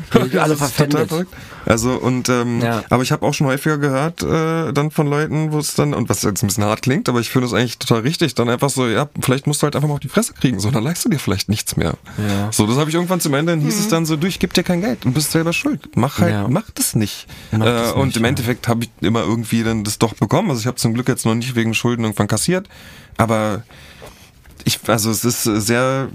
[0.71, 1.27] verpfändet.
[1.65, 2.83] Also und ähm, ja.
[2.91, 6.09] aber ich habe auch schon häufiger gehört äh, dann von Leuten, wo es dann und
[6.09, 8.71] was jetzt ein bisschen hart klingt, aber ich finde es eigentlich total richtig, dann einfach
[8.71, 11.07] so, ja, vielleicht musst du halt einfach mal auf die Fresse kriegen, so dann leistest
[11.07, 11.95] du dir vielleicht nichts mehr.
[12.19, 12.51] Ja.
[12.51, 13.81] So, das habe ich irgendwann zum Ende, dann hieß mhm.
[13.81, 15.89] es dann so, du, ich gebe dir kein Geld, du bist selber schuld.
[15.95, 16.49] Mach halt, ja.
[16.49, 17.27] mach das nicht.
[17.53, 20.51] Mach äh, das und nicht, im Endeffekt habe ich immer irgendwie dann das doch bekommen.
[20.51, 22.69] Also ich habe zum Glück jetzt noch nicht wegen Schulden irgendwann kassiert,
[23.17, 23.63] aber
[24.65, 26.09] ich, also es ist sehr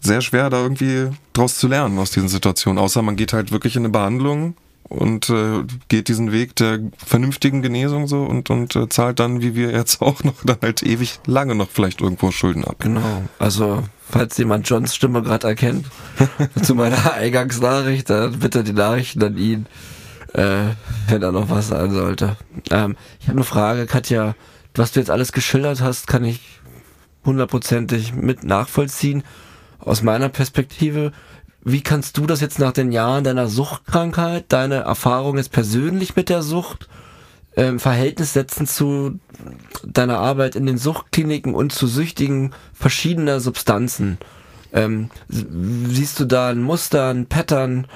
[0.00, 2.78] sehr schwer, da irgendwie draus zu lernen aus diesen Situationen.
[2.78, 4.54] Außer man geht halt wirklich in eine Behandlung
[4.88, 9.54] und äh, geht diesen Weg der vernünftigen Genesung so und, und äh, zahlt dann, wie
[9.54, 12.76] wir jetzt auch noch, dann halt ewig lange noch vielleicht irgendwo Schulden ab.
[12.80, 13.22] Genau.
[13.38, 15.86] Also, falls jemand Johns Stimme gerade erkennt,
[16.62, 19.66] zu meiner Eingangsnachricht, dann bitte die Nachrichten an ihn,
[20.34, 20.74] äh,
[21.08, 22.36] wenn da noch was sein sollte.
[22.70, 24.34] Ähm, ich habe eine Frage, Katja.
[24.76, 26.40] Was du jetzt alles geschildert hast, kann ich
[27.24, 29.22] hundertprozentig mit nachvollziehen
[29.84, 31.12] aus meiner Perspektive,
[31.62, 36.28] wie kannst du das jetzt nach den Jahren deiner Suchtkrankheit, deine Erfahrung jetzt persönlich mit
[36.28, 36.88] der Sucht,
[37.56, 39.18] ähm, Verhältnis setzen zu
[39.84, 44.18] deiner Arbeit in den Suchtkliniken und zu Süchtigen verschiedener Substanzen?
[44.74, 47.86] Ähm, siehst du da ein Muster, ein Pattern?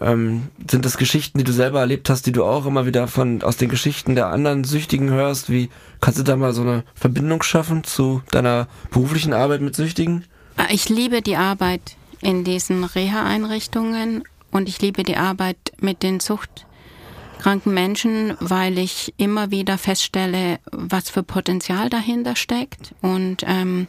[0.00, 3.42] Ähm, sind das Geschichten, die du selber erlebt hast, die du auch immer wieder von
[3.42, 5.50] aus den Geschichten der anderen Süchtigen hörst?
[5.50, 10.24] Wie kannst du da mal so eine Verbindung schaffen zu deiner beruflichen Arbeit mit Süchtigen?
[10.70, 17.72] Ich liebe die Arbeit in diesen Reha-Einrichtungen und ich liebe die Arbeit mit den suchtkranken
[17.72, 23.86] Menschen, weil ich immer wieder feststelle, was für Potenzial dahinter steckt und ähm,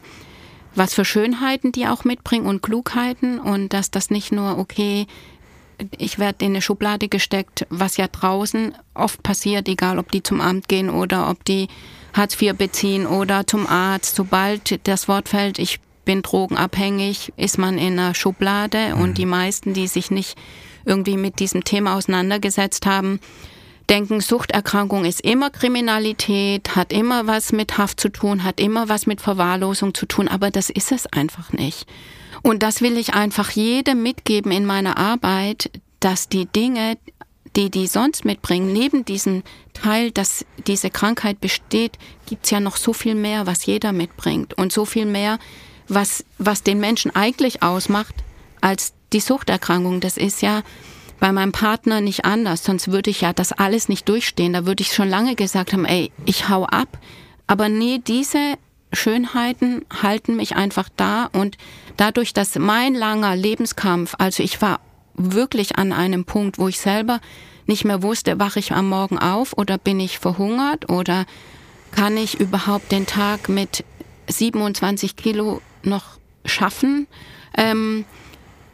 [0.74, 5.06] was für Schönheiten die auch mitbringen und Klugheiten und dass das nicht nur, okay,
[5.96, 10.40] ich werde in eine Schublade gesteckt, was ja draußen oft passiert, egal ob die zum
[10.40, 11.68] Amt gehen oder ob die
[12.12, 14.16] Hartz IV beziehen oder zum Arzt.
[14.16, 19.02] Sobald das Wort fällt, ich bin drogenabhängig, ist man in einer Schublade mhm.
[19.02, 20.38] und die meisten, die sich nicht
[20.86, 23.20] irgendwie mit diesem Thema auseinandergesetzt haben,
[23.90, 29.06] denken, Suchterkrankung ist immer Kriminalität, hat immer was mit Haft zu tun, hat immer was
[29.06, 31.86] mit Verwahrlosung zu tun, aber das ist es einfach nicht.
[32.42, 36.96] Und das will ich einfach jedem mitgeben in meiner Arbeit, dass die Dinge,
[37.54, 39.42] die die sonst mitbringen, neben diesem
[39.74, 44.72] Teil, dass diese Krankheit besteht, gibt's ja noch so viel mehr, was jeder mitbringt und
[44.72, 45.38] so viel mehr,
[45.88, 48.14] was, was den Menschen eigentlich ausmacht,
[48.60, 50.00] als die Suchterkrankung.
[50.00, 50.62] Das ist ja
[51.20, 54.52] bei meinem Partner nicht anders, sonst würde ich ja das alles nicht durchstehen.
[54.52, 56.98] Da würde ich schon lange gesagt haben, ey, ich hau ab.
[57.46, 58.54] Aber nee, diese
[58.92, 61.58] Schönheiten halten mich einfach da und
[61.96, 64.80] dadurch, dass mein langer Lebenskampf, also ich war
[65.14, 67.20] wirklich an einem Punkt, wo ich selber
[67.66, 71.26] nicht mehr wusste, wache ich am Morgen auf oder bin ich verhungert oder
[71.90, 73.84] kann ich überhaupt den Tag mit
[74.28, 77.06] 27 Kilo noch schaffen.
[77.56, 78.04] Ähm,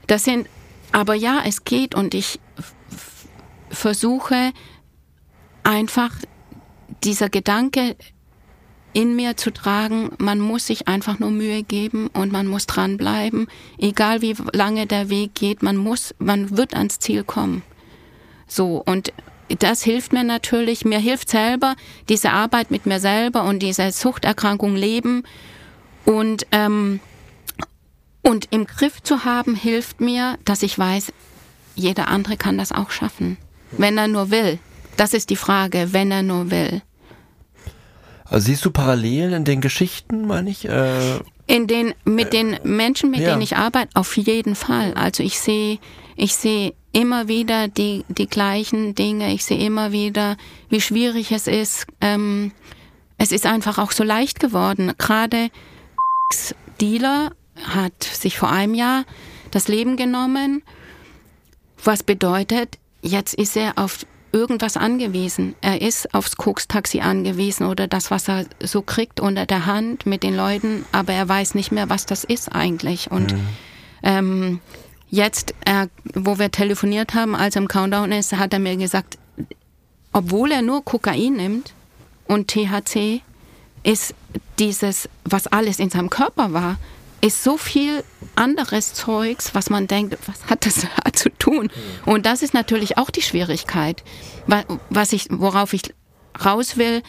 [0.07, 0.49] das sind,
[0.93, 2.40] aber ja, es geht und ich
[3.71, 4.53] versuche
[5.62, 6.12] einfach
[7.03, 7.97] dieser Gedanke
[8.93, 13.49] in mir zu tragen, man muss sich einfach nur Mühe geben und man muss dranbleiben,
[13.77, 17.62] egal wie lange der Weg geht, man muss, man wird ans Ziel kommen.
[18.47, 19.12] So, und
[19.59, 21.75] das hilft mir natürlich, mir hilft selber
[22.09, 25.25] diese Arbeit mit mir selber und diese Suchterkrankung leben
[26.05, 27.01] und, ähm,
[28.23, 31.12] und im Griff zu haben, hilft mir, dass ich weiß,
[31.75, 33.37] jeder andere kann das auch schaffen,
[33.73, 34.59] wenn er nur will.
[34.97, 36.83] Das ist die Frage, wenn er nur will.
[38.25, 40.67] Also siehst du Parallelen in den Geschichten, meine ich?
[40.67, 43.31] Äh, in den, mit den Menschen, mit ja.
[43.31, 44.95] denen ich arbeite, auf jeden Fall.
[44.95, 45.79] Also ich sehe,
[46.17, 49.35] ich sehe immer wieder die, die gleichen Dinge.
[49.35, 50.37] Ich sehe immer wieder,
[50.71, 51.87] wie schwierig es ist.
[52.01, 52.53] Ähm,
[53.19, 54.93] es ist einfach auch so leicht geworden.
[54.97, 55.51] Gerade
[56.80, 57.32] Dealer
[57.62, 59.04] hat sich vor einem Jahr
[59.50, 60.62] das Leben genommen,
[61.82, 65.54] was bedeutet, jetzt ist er auf irgendwas angewiesen.
[65.60, 70.24] Er ist aufs Koks-Taxi angewiesen oder das, was er so kriegt unter der Hand mit
[70.24, 73.12] den Leuten, aber er weiß nicht mehr, was das ist eigentlich.
[73.12, 73.48] Und mhm.
[74.02, 74.60] ähm,
[75.08, 79.18] jetzt, äh, wo wir telefoniert haben, als er im Countdown ist, hat er mir gesagt,
[80.12, 81.72] obwohl er nur Kokain nimmt
[82.26, 83.22] und THC,
[83.85, 84.14] ist
[84.59, 86.79] dieses, was alles in seinem Körper war,
[87.20, 91.70] ist so viel anderes Zeugs, was man denkt, was hat das da zu tun?
[92.05, 94.03] Und das ist natürlich auch die Schwierigkeit,
[94.90, 95.94] was ich, worauf ich
[96.44, 97.03] raus will,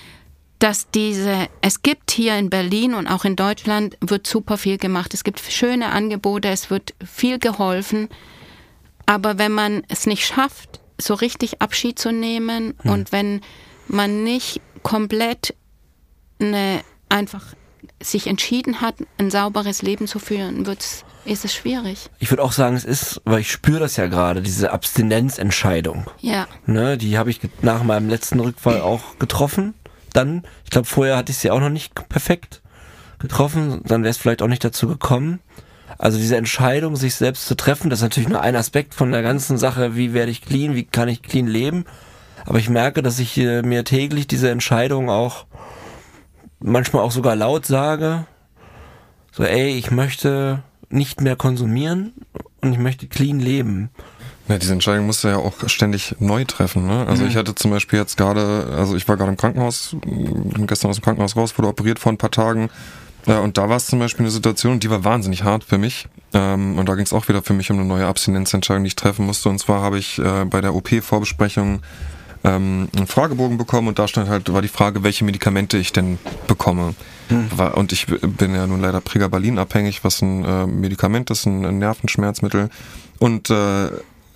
[0.60, 5.14] dass diese, es gibt hier in Berlin und auch in Deutschland wird super viel gemacht.
[5.14, 8.08] Es gibt schöne Angebote, es wird viel geholfen.
[9.06, 12.92] Aber wenn man es nicht schafft, so richtig Abschied zu nehmen hm.
[12.92, 13.42] und wenn
[13.88, 15.54] man nicht komplett
[16.39, 17.43] eine, einfach
[18.02, 22.10] sich entschieden hat, ein sauberes Leben zu führen, wird's, ist es schwierig.
[22.19, 26.06] Ich würde auch sagen, es ist, weil ich spüre das ja gerade, diese Abstinenzentscheidung.
[26.19, 26.48] Ja.
[26.65, 29.74] Ne, die habe ich nach meinem letzten Rückfall auch getroffen.
[30.13, 32.62] Dann, ich glaube, vorher hatte ich sie auch noch nicht perfekt
[33.19, 35.39] getroffen, dann wäre es vielleicht auch nicht dazu gekommen.
[35.98, 39.21] Also diese Entscheidung, sich selbst zu treffen, das ist natürlich nur ein Aspekt von der
[39.21, 41.86] ganzen Sache, wie werde ich clean, wie kann ich clean leben.
[42.45, 45.45] Aber ich merke, dass ich mir täglich diese Entscheidung auch
[46.65, 48.25] manchmal auch sogar laut sage,
[49.32, 52.13] so ey, ich möchte nicht mehr konsumieren
[52.62, 53.89] und ich möchte clean leben.
[54.47, 56.86] Ja, diese Entscheidung musst du ja auch ständig neu treffen.
[56.86, 57.06] Ne?
[57.08, 57.30] Also mhm.
[57.30, 60.97] ich hatte zum Beispiel jetzt gerade, also ich war gerade im Krankenhaus, bin gestern aus
[60.97, 62.69] dem Krankenhaus raus, wurde operiert vor ein paar Tagen.
[63.25, 66.08] Ja, und da war es zum Beispiel eine Situation, die war wahnsinnig hart für mich.
[66.34, 68.95] Ähm, und da ging es auch wieder für mich um eine neue Abstinenzentscheidung, die ich
[68.95, 69.49] treffen musste.
[69.49, 71.82] Und zwar habe ich äh, bei der OP-Vorbesprechung
[72.46, 76.20] ähm, einen Fragebogen bekommen und da stand halt, war die Frage, welche Medikamente ich denn
[76.48, 76.94] bekomme.
[77.30, 77.50] Hm.
[77.74, 81.80] Und ich bin ja nun leider Pregabalin abhängig, was ein äh, Medikament ist, ein, ein
[81.80, 82.70] Nervenschmerzmittel.
[83.18, 83.88] Und äh,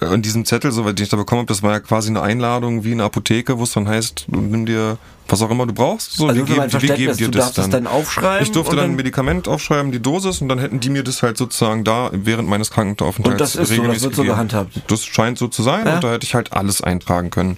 [0.01, 2.83] in diesem Zettel, so, den ich da bekommen habe, das war ja quasi eine Einladung
[2.83, 6.13] wie eine Apotheke, wo es dann heißt, nimm dir was auch immer du brauchst.
[6.13, 7.69] So, Also wir geben, wir geben dir das dann.
[7.69, 11.03] dann aufschreiben Ich durfte dann ein Medikament aufschreiben, die Dosis, und dann hätten die mir
[11.03, 14.23] das halt sozusagen da während meines Krankenaufenthalts Und das ist so, das regelmäßig wird so
[14.23, 14.81] gehandhabt.
[14.87, 15.95] Das scheint so zu sein Ja.
[15.95, 17.57] und da hätte ich halt alles eintragen können.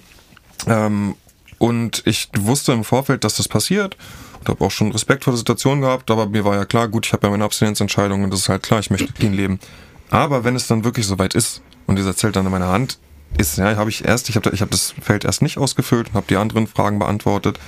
[0.66, 1.14] Ähm,
[1.58, 3.96] und ich wusste im Vorfeld, dass das passiert
[4.40, 7.06] und habe auch schon Respekt vor der Situation gehabt, aber mir war ja klar, gut,
[7.06, 9.60] ich habe ja meine Abstinenzentscheidung und das ist halt klar, ich möchte clean leben.
[10.10, 12.98] Aber wenn es dann wirklich soweit ist und dieser Zelt dann in meiner Hand
[13.38, 16.14] ist, ja, habe ich erst, ich habe ich hab das Feld erst nicht ausgefüllt und
[16.14, 17.58] habe die anderen Fragen beantwortet.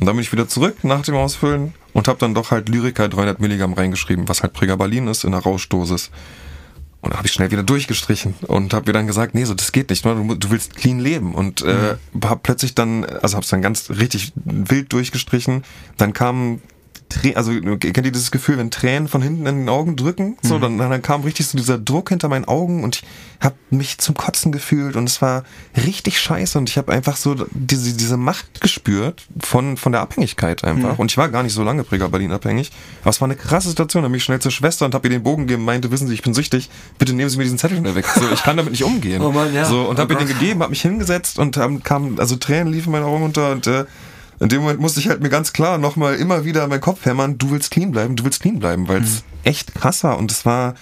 [0.00, 3.08] Und dann bin ich wieder zurück nach dem Ausfüllen und habe dann doch halt Lyrica
[3.08, 6.10] 300 Milligramm reingeschrieben, was halt Pregabalin ist in der Rauschdosis.
[7.04, 9.72] Und dann habe ich schnell wieder durchgestrichen und habe mir dann gesagt, nee, so das
[9.72, 10.14] geht nicht, ne?
[10.14, 13.90] du, du willst clean leben und äh, hab plötzlich dann, also habe es dann ganz
[13.90, 15.64] richtig wild durchgestrichen.
[15.98, 16.62] Dann kamen
[17.14, 20.36] Trä- also kennt ihr dieses Gefühl, wenn Tränen von hinten in den Augen drücken?
[20.42, 23.04] So, dann, dann kam richtig so dieser Druck hinter meinen Augen und ich
[23.40, 25.44] habe mich zum Kotzen gefühlt und es war
[25.86, 30.64] richtig scheiße und ich habe einfach so diese, diese Macht gespürt von, von der Abhängigkeit
[30.64, 30.98] einfach.
[30.98, 32.72] Und ich war gar nicht so lange Pregabalin abhängig,
[33.02, 34.02] aber es war eine krasse Situation.
[34.02, 36.14] Da bin ich schnell zur Schwester und habe ihr den Bogen gegeben, meinte, wissen Sie,
[36.14, 38.06] ich bin süchtig, bitte nehmen Sie mir diesen Zettel schnell weg.
[38.06, 39.22] So, ich kann damit nicht umgehen.
[39.22, 39.64] Oh Mann, ja.
[39.66, 42.72] So, und Oh habe ihr den gegeben, habe mich hingesetzt und dann kam, also Tränen
[42.72, 43.84] liefen meine Augen runter und äh,
[44.44, 47.04] in dem Moment musste ich halt mir ganz klar nochmal immer wieder in meinen Kopf
[47.06, 50.30] hämmern, du willst clean bleiben, du willst clean bleiben, weil es echt krass war und
[50.30, 50.74] es war,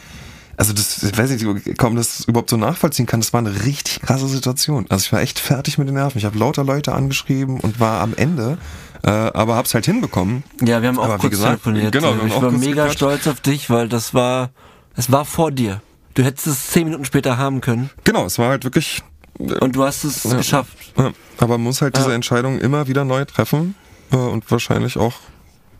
[0.56, 4.00] also das, ich weiß nicht, kaum das überhaupt so nachvollziehen kann, das war eine richtig
[4.02, 4.86] krasse Situation.
[4.88, 6.18] Also ich war echt fertig mit den Nerven.
[6.18, 8.58] Ich habe lauter Leute angeschrieben und war am Ende,
[9.04, 10.42] äh, aber hab's halt hinbekommen.
[10.60, 11.92] Ja, wir haben auch Aber kurz gesagt, telefoniert.
[11.92, 12.96] genau, wir ich war mega gequatscht.
[12.98, 14.50] stolz auf dich, weil das war,
[14.96, 15.80] es war vor dir.
[16.14, 19.02] Du hättest es zehn Minuten später haben können Genau, es war halt wirklich,
[19.38, 20.36] und du hast es Ja.
[20.36, 20.76] geschafft.
[20.96, 22.12] ja, aber man muss halt diese.
[22.14, 23.74] Entscheidung immer wieder neu treffen
[24.12, 25.14] äh, und wahrscheinlich auch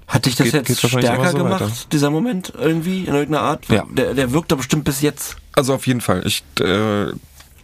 [0.09, 1.73] Hat dich das Geht- jetzt geht stärker so gemacht, weiter.
[1.93, 3.67] dieser Moment irgendwie in irgendeiner Art?
[3.69, 3.85] Ja.
[3.91, 5.37] Der, der wirkt doch bestimmt bis jetzt.
[5.55, 6.23] Also auf jeden Fall.
[6.27, 7.07] Ich, äh,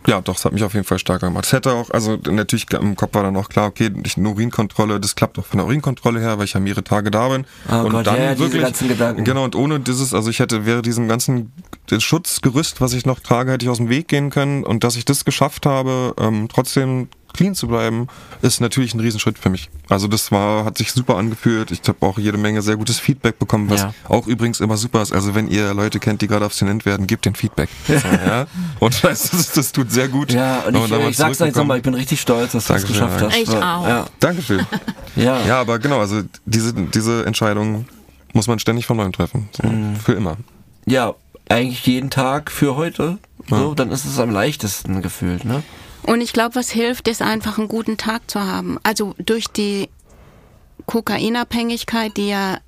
[0.09, 1.45] ja, doch, es hat mich auf jeden Fall stärker gemacht.
[1.45, 4.99] Es hätte auch, also natürlich im Kopf war dann auch klar, okay, ich eine Urinkontrolle,
[5.01, 7.45] das klappt auch von der Urinkontrolle her, weil ich ja mehrere Tage da bin.
[7.71, 9.25] Oh und Gott, dann ja, wirklich, ganzen Gedanken.
[9.25, 11.53] genau, und ohne dieses, also ich hätte, wäre diesem ganzen
[11.99, 15.05] Schutzgerüst, was ich noch trage, hätte ich aus dem Weg gehen können und dass ich
[15.05, 18.09] das geschafft habe, ähm, trotzdem clean zu bleiben,
[18.43, 19.71] ist natürlich ein Riesenschritt für mich.
[19.89, 21.71] Also das war, hat sich super angefühlt.
[21.71, 23.95] Ich habe auch jede Menge sehr gutes Feedback bekommen, was Ja.
[24.09, 25.13] auch übrigens immer super ist.
[25.13, 27.69] Also wenn ihr Leute kennt, die gerade abstinent werden, gebt den Feedback.
[27.87, 28.47] So, ja?
[28.81, 30.33] Und das, das, das tut sehr gut.
[30.33, 31.57] Ja, und ich, ich sag's euch zurückbekommt.
[31.57, 33.29] nochmal, ich bin richtig stolz, dass du es Dankeschön, geschafft ja.
[33.29, 33.37] hast.
[33.37, 33.89] Ich auch.
[33.89, 34.07] Ja.
[34.21, 34.67] Danke, Phil.
[35.17, 35.45] Ja.
[35.47, 37.87] Ja, aber genau, also diese, diese Entscheidung
[38.35, 39.49] muss man ständig von neuem treffen.
[39.61, 39.97] So, Mhm.
[39.97, 40.37] Für immer.
[40.87, 41.15] ja,
[41.49, 43.19] eigentlich jeden Tag für heute.
[43.49, 45.63] So, dann ist es am leichtesten gefühlt, ne?
[46.09, 48.79] Und ich glaube, was hilft, ist einfach einen guten Tag zu haben.
[48.83, 49.91] Also durch die
[50.87, 52.61] Kokainabhängigkeit, die ja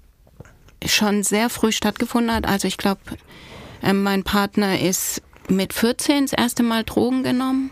[0.85, 2.47] schon sehr früh stattgefunden hat.
[2.47, 3.01] Also ich glaube,
[3.83, 7.71] ähm, mein Partner ist mit 14 das erste Mal Drogen genommen.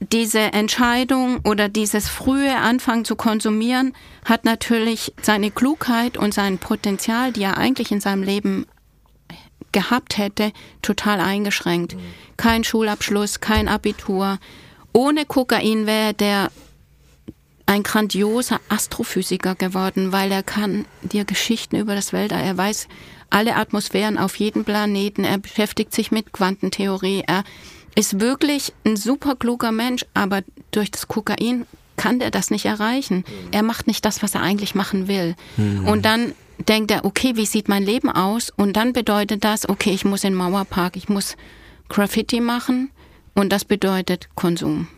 [0.00, 7.30] Diese Entscheidung oder dieses frühe Anfangen zu konsumieren hat natürlich seine Klugheit und sein Potenzial,
[7.30, 8.66] die er eigentlich in seinem Leben
[9.70, 11.96] gehabt hätte, total eingeschränkt.
[12.36, 14.40] Kein Schulabschluss, kein Abitur.
[14.92, 16.50] Ohne Kokain wäre der
[17.66, 22.88] ein grandioser Astrophysiker geworden, weil er kann dir Geschichten über das Weltall, er weiß
[23.30, 27.44] alle Atmosphären auf jedem Planeten, er beschäftigt sich mit Quantentheorie, er
[27.94, 33.24] ist wirklich ein super kluger Mensch, aber durch das Kokain kann der das nicht erreichen.
[33.52, 35.36] Er macht nicht das, was er eigentlich machen will.
[35.86, 38.50] Und dann denkt er, okay, wie sieht mein Leben aus?
[38.50, 41.36] Und dann bedeutet das, okay, ich muss in den Mauerpark, ich muss
[41.88, 42.90] Graffiti machen
[43.34, 44.88] und das bedeutet Konsum.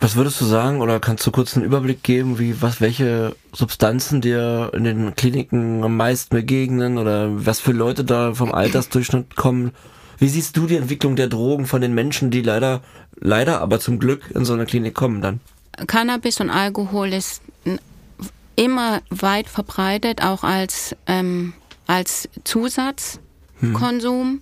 [0.00, 4.22] Was würdest du sagen, oder kannst du kurz einen Überblick geben, wie, was, welche Substanzen
[4.22, 9.72] dir in den Kliniken am meisten begegnen oder was für Leute da vom Altersdurchschnitt kommen?
[10.16, 12.80] Wie siehst du die Entwicklung der Drogen von den Menschen, die leider,
[13.20, 15.40] leider, aber zum Glück in so eine Klinik kommen dann?
[15.86, 17.42] Cannabis und Alkohol ist
[18.56, 21.52] immer weit verbreitet, auch als, ähm,
[21.86, 24.40] als Zusatzkonsum.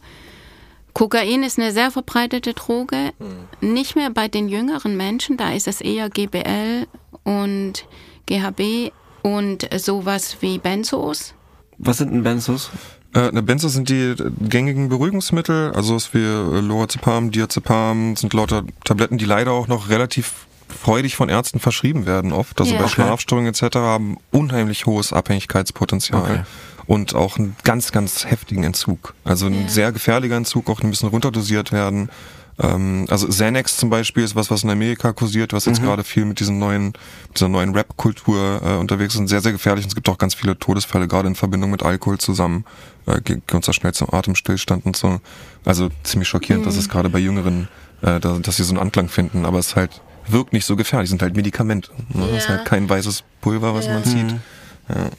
[0.96, 3.12] Kokain ist eine sehr verbreitete Droge,
[3.60, 6.86] nicht mehr bei den jüngeren Menschen, da ist es eher GBL
[7.22, 7.84] und
[8.24, 11.34] GHB und sowas wie Benzos.
[11.76, 12.70] Was sind denn Benzos?
[13.14, 14.14] Äh, ne, Benzo sind die
[14.48, 19.90] gängigen Beruhigungsmittel, also es wie äh, Lorazepam, Diazepam, sind lauter Tabletten, die leider auch noch
[19.90, 22.58] relativ freudig von Ärzten verschrieben werden oft.
[22.58, 22.80] Also Ja.
[22.80, 22.88] bei.
[22.88, 23.76] Schlafstörungen etc.
[23.76, 26.22] haben unheimlich hohes Abhängigkeitspotenzial.
[26.22, 26.40] Okay.
[26.86, 29.14] Und auch einen ganz, ganz heftigen Entzug.
[29.24, 29.68] Also ein Ja.
[29.68, 32.10] sehr gefährlicher Entzug, auch ein bisschen runterdosiert werden.
[32.58, 35.86] Ähm, also Xanax zum Beispiel ist was, was in Amerika kursiert, was jetzt mhm.
[35.86, 36.94] gerade viel mit diesen neuen,
[37.34, 39.84] dieser neuen Rap-Kultur äh, unterwegs ist und sehr, sehr gefährlich.
[39.84, 42.64] Und es gibt auch ganz viele Todesfälle, gerade in Verbindung mit Alkohol zusammen.
[43.06, 45.20] Äh, geht uns da schnell zum Atemstillstand und so.
[45.64, 46.68] Also ziemlich schockierend, mhm.
[46.68, 47.68] dass es gerade bei Jüngeren,
[48.02, 51.10] äh, da, dass sie so einen Anklang finden, aber es halt wirkt nicht so gefährlich,
[51.10, 51.90] sind halt Medikamente.
[52.12, 52.26] Ne?
[52.26, 52.32] Ja.
[52.32, 53.94] Das ist halt kein weißes Pulver, was ja.
[53.94, 54.32] man zieht.
[54.32, 54.40] Mhm.
[54.88, 55.10] Ja.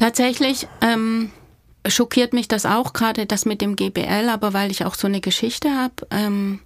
[0.00, 1.30] Tatsächlich, ähm,
[1.86, 5.20] schockiert mich das auch gerade, das mit dem GBL, aber weil ich auch so eine
[5.20, 6.60] Geschichte habe, ähm,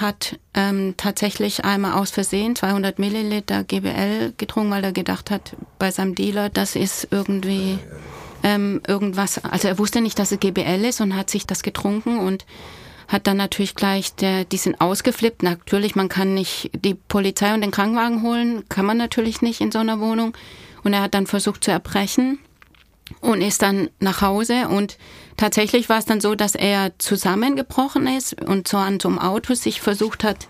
[0.00, 5.90] hat ähm, tatsächlich einmal aus Versehen 200 Milliliter GBL getrunken, weil er gedacht hat bei
[5.90, 7.80] seinem Dealer, das ist irgendwie
[8.44, 12.20] ähm, irgendwas, also er wusste nicht, dass es GBL ist und hat sich das getrunken
[12.20, 12.46] und
[13.08, 15.42] hat dann natürlich gleich, der, die sind ausgeflippt.
[15.42, 19.72] Natürlich, man kann nicht die Polizei und den Krankenwagen holen, kann man natürlich nicht in
[19.72, 20.36] so einer Wohnung.
[20.82, 22.38] Und er hat dann versucht zu erbrechen
[23.20, 24.68] und ist dann nach Hause.
[24.68, 24.96] Und
[25.36, 29.54] tatsächlich war es dann so, dass er zusammengebrochen ist und so an so einem Auto
[29.54, 30.48] sich versucht hat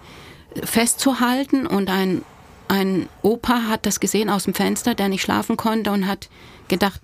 [0.62, 1.66] festzuhalten.
[1.66, 2.22] Und ein,
[2.68, 6.28] ein Opa hat das gesehen aus dem Fenster, der nicht schlafen konnte und hat
[6.68, 7.00] gedacht,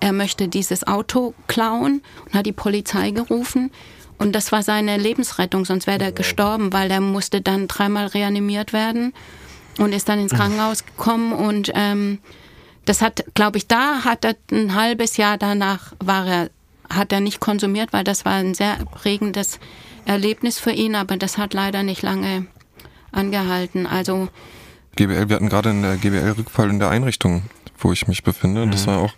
[0.00, 3.70] er möchte dieses Auto klauen und hat die Polizei gerufen.
[4.18, 8.72] Und das war seine Lebensrettung, sonst wäre er gestorben, weil er musste dann dreimal reanimiert
[8.72, 9.12] werden
[9.78, 11.32] und ist dann ins Krankenhaus gekommen.
[11.32, 12.18] Und ähm,
[12.84, 16.50] das hat, glaube ich, da hat er ein halbes Jahr danach war er,
[16.88, 19.58] hat er nicht konsumiert, weil das war ein sehr prägendes
[20.04, 22.46] Erlebnis für ihn, aber das hat leider nicht lange
[23.12, 23.86] angehalten.
[23.86, 24.28] Also
[24.96, 27.42] GBL, wir hatten gerade einen GBL-Rückfall in der Einrichtung,
[27.78, 28.66] wo ich mich befinde.
[28.66, 28.70] Mhm.
[28.70, 29.14] Das war auch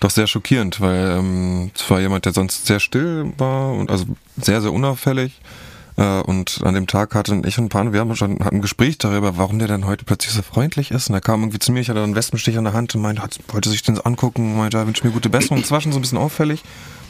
[0.00, 4.04] doch sehr schockierend, weil ähm, es war jemand, der sonst sehr still war und also
[4.36, 5.40] sehr, sehr unauffällig.
[5.96, 8.98] Äh, und an dem Tag hatten ich und paar, wir haben schon hatten ein Gespräch
[8.98, 11.08] darüber, warum der dann heute plötzlich so freundlich ist.
[11.08, 13.22] Und er kam irgendwie zu mir, ich hatte einen Wespenstich an der Hand und meinte,
[13.22, 15.60] hat, wollte sich den angucken, meinte, ja, wünsche mir gute Besserung.
[15.60, 16.62] Das war schon so ein bisschen auffällig.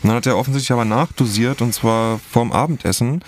[0.03, 3.23] Und dann hat er offensichtlich aber nachdosiert und zwar vorm Abendessen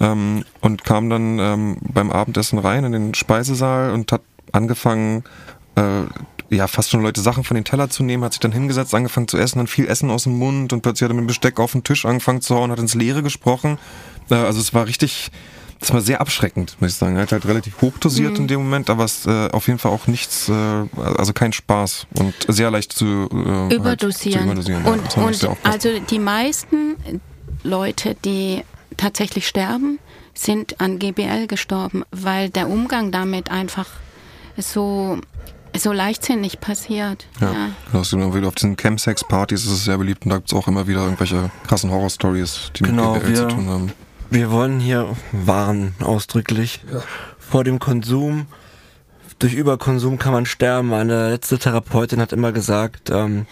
[0.00, 5.24] ähm, und kam dann ähm, beim Abendessen rein in den Speisesaal und hat angefangen,
[5.76, 6.02] äh,
[6.50, 9.28] ja, fast schon Leute Sachen von den Teller zu nehmen, hat sich dann hingesetzt, angefangen
[9.28, 11.58] zu essen, dann viel Essen aus dem Mund und plötzlich hat er mit dem Besteck
[11.58, 13.78] auf den Tisch angefangen zu hauen, hat ins Leere gesprochen.
[14.30, 15.30] Äh, also es war richtig,
[15.80, 17.16] das war sehr abschreckend, muss ich sagen.
[17.16, 18.42] Er hat halt relativ hoch dosiert mhm.
[18.42, 22.06] in dem Moment, aber es äh, auf jeden Fall auch nichts, äh, also kein Spaß
[22.14, 24.48] und sehr leicht zu, äh, überdosieren.
[24.48, 24.84] Halt zu überdosieren.
[24.84, 26.96] Und, ja, und also die meisten
[27.62, 28.62] Leute, die
[28.96, 29.98] tatsächlich sterben,
[30.34, 33.88] sind an GBL gestorben, weil der Umgang damit einfach
[34.56, 35.18] so
[35.82, 37.26] so leichtsinnig passiert.
[37.40, 37.68] Ja, ja.
[37.92, 40.68] Das immer wieder auf diesen Chemsex-Partys ist es sehr beliebt und da gibt es auch
[40.68, 43.92] immer wieder irgendwelche krassen Horror-Stories, die genau, mit BWL wir, zu tun haben.
[44.30, 47.02] Wir wollen hier warnen, ausdrücklich, ja.
[47.38, 48.46] vor dem Konsum.
[49.38, 50.88] Durch Überkonsum kann man sterben.
[50.88, 53.46] Meine letzte Therapeutin hat immer gesagt, ähm,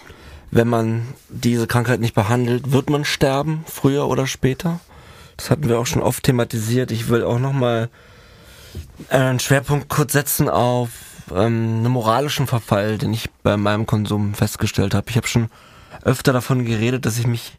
[0.51, 4.79] wenn man diese Krankheit nicht behandelt, wird man sterben, früher oder später.
[5.37, 6.91] Das hatten wir auch schon oft thematisiert.
[6.91, 7.89] Ich will auch nochmal
[9.09, 10.89] einen Schwerpunkt kurz setzen auf
[11.31, 15.09] ähm, einen moralischen Verfall, den ich bei meinem Konsum festgestellt habe.
[15.09, 15.49] Ich habe schon
[16.03, 17.57] öfter davon geredet, dass ich mich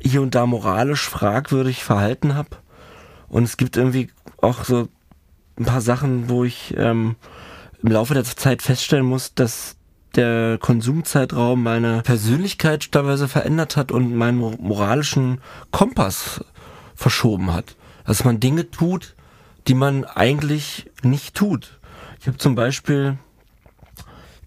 [0.00, 2.50] hier und da moralisch fragwürdig verhalten habe.
[3.28, 4.10] Und es gibt irgendwie
[4.40, 4.88] auch so
[5.58, 7.16] ein paar Sachen, wo ich ähm,
[7.82, 9.76] im Laufe der Zeit feststellen muss, dass
[10.16, 15.40] der Konsumzeitraum meine Persönlichkeit teilweise verändert hat und meinen moralischen
[15.70, 16.44] Kompass
[16.94, 17.76] verschoben hat.
[18.06, 19.16] Dass man Dinge tut,
[19.66, 21.80] die man eigentlich nicht tut.
[22.24, 23.18] Ich habe zum Beispiel,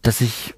[0.01, 0.55] dass ich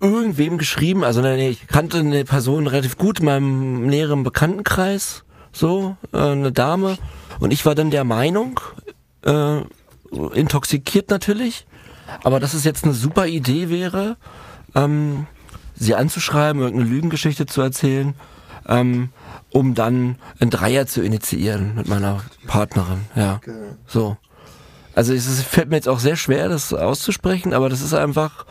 [0.00, 5.98] irgendwem geschrieben, also nee, ich kannte eine Person relativ gut in meinem näheren Bekanntenkreis, so,
[6.14, 6.96] äh, eine Dame,
[7.40, 8.58] und ich war dann der Meinung,
[9.26, 9.60] äh,
[10.32, 11.66] intoxikiert natürlich,
[12.22, 14.16] aber dass es jetzt eine super Idee wäre,
[14.74, 15.26] ähm,
[15.74, 18.14] sie anzuschreiben, irgendeine Lügengeschichte zu erzählen,
[18.66, 19.10] ähm,
[19.50, 23.42] um dann ein Dreier zu initiieren mit meiner Partnerin, ja,
[23.86, 24.16] so.
[24.94, 28.46] Also es fällt mir jetzt auch sehr schwer, das auszusprechen, aber das ist einfach,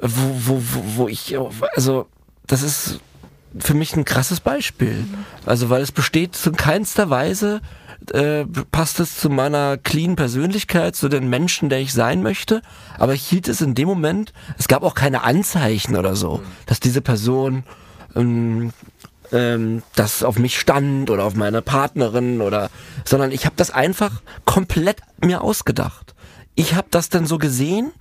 [0.00, 1.36] wo, wo, wo, ich,
[1.74, 2.06] also
[2.46, 3.00] das ist
[3.58, 5.04] für mich ein krasses Beispiel.
[5.44, 7.60] Also weil es besteht in keinster Weise,
[8.12, 12.62] äh, passt es zu meiner clean Persönlichkeit, zu den Menschen, der ich sein möchte.
[12.98, 16.80] Aber ich hielt es in dem Moment, es gab auch keine Anzeichen oder so, dass
[16.80, 17.64] diese Person
[18.16, 18.72] ähm,
[19.32, 22.70] ähm, das auf mich stand oder auf meine Partnerin oder,
[23.04, 26.14] sondern ich habe das einfach komplett mir ausgedacht.
[26.54, 27.92] Ich habe das dann so gesehen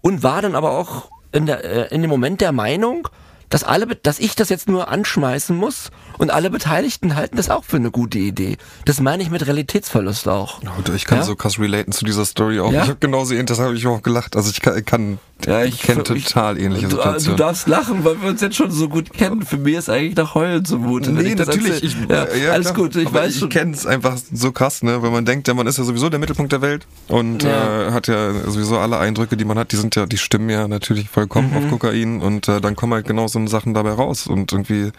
[0.00, 3.08] und war dann aber auch in, der, äh, in dem Moment der Meinung,
[3.50, 7.64] dass alle, dass ich das jetzt nur anschmeißen muss und alle Beteiligten halten das auch
[7.64, 8.56] für eine gute Idee.
[8.86, 10.62] Das meine ich mit Realitätsverlust auch.
[10.62, 11.24] Oh, ich kann ja?
[11.24, 12.72] so krass relaten zu dieser Story auch.
[12.72, 12.84] Ja?
[12.84, 14.36] Ich habe genauso ähnlich, das habe ich auch gelacht.
[14.36, 17.36] Also ich kann, kann ja, ich kenne total ähnliche du, Situationen.
[17.36, 19.42] Du darfst lachen, weil wir uns jetzt schon so gut kennen.
[19.42, 21.10] Für mich ist eigentlich nach Heulen zumute.
[21.10, 21.82] Nee, natürlich.
[21.82, 22.76] Ich, ja, ja, alles klar.
[22.76, 25.54] gut, ich Aber weiß ich kenne es einfach so krass, ne, weil man denkt, ja,
[25.54, 27.88] man ist ja sowieso der Mittelpunkt der Welt und ja.
[27.88, 30.68] äh, hat ja sowieso alle Eindrücke, die man hat, die sind ja, die stimmen ja
[30.68, 31.56] natürlich vollkommen mhm.
[31.56, 34.92] auf Kokain und äh, dann kommen halt genau so Sachen dabei raus und irgendwie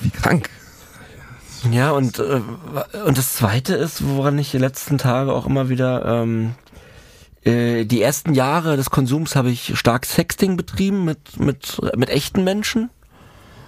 [0.00, 0.50] wie krank.
[1.70, 2.40] Ja, und, äh,
[3.06, 6.54] und das Zweite ist, woran ich die letzten Tage auch immer wieder ähm,
[7.44, 12.44] äh, die ersten Jahre des Konsums habe ich stark Sexting betrieben mit, mit, mit echten
[12.44, 12.90] Menschen.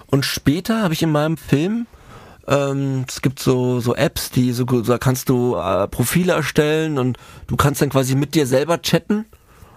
[0.06, 1.86] Und später habe ich in meinem Film,
[2.46, 7.18] ähm, es gibt so, so Apps, die so, da kannst du äh, Profile erstellen und
[7.46, 9.24] du kannst dann quasi mit dir selber chatten,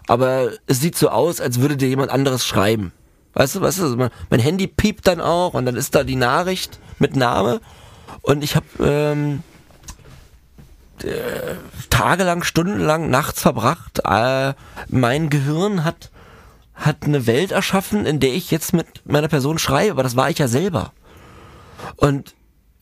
[0.08, 2.92] aber es sieht so aus, als würde dir jemand anderes schreiben.
[3.34, 6.80] Weißt du, weißt du, mein Handy piept dann auch und dann ist da die Nachricht
[7.00, 7.62] mit Name
[8.22, 9.44] und ich habe ähm,
[11.04, 11.56] äh,
[11.90, 14.02] tagelang, stundenlang, nachts verbracht.
[14.04, 14.54] Äh,
[14.90, 16.12] mein Gehirn hat,
[16.74, 20.30] hat eine Welt erschaffen, in der ich jetzt mit meiner Person schreibe, aber das war
[20.30, 20.92] ich ja selber.
[21.96, 22.34] Und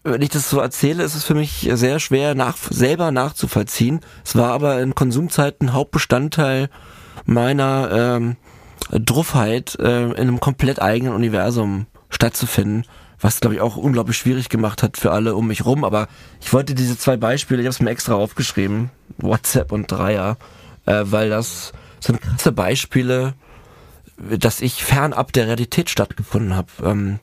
[0.03, 4.01] wenn ich das so erzähle, ist es für mich sehr schwer, nach, selber nachzuvollziehen.
[4.23, 6.69] Es war aber in Konsumzeiten Hauptbestandteil
[7.25, 8.37] meiner ähm,
[8.91, 12.85] Druffheit, äh, in einem komplett eigenen Universum stattzufinden
[13.25, 15.83] was glaube ich auch unglaublich schwierig gemacht hat für alle um mich rum.
[15.83, 16.07] Aber
[16.41, 20.37] ich wollte diese zwei Beispiele, ich habe es mir extra aufgeschrieben, WhatsApp und Dreier,
[20.85, 23.33] äh, weil das sind krasse Beispiele,
[24.17, 26.67] dass ich fernab der Realität stattgefunden habe.
[26.83, 27.19] Ähm,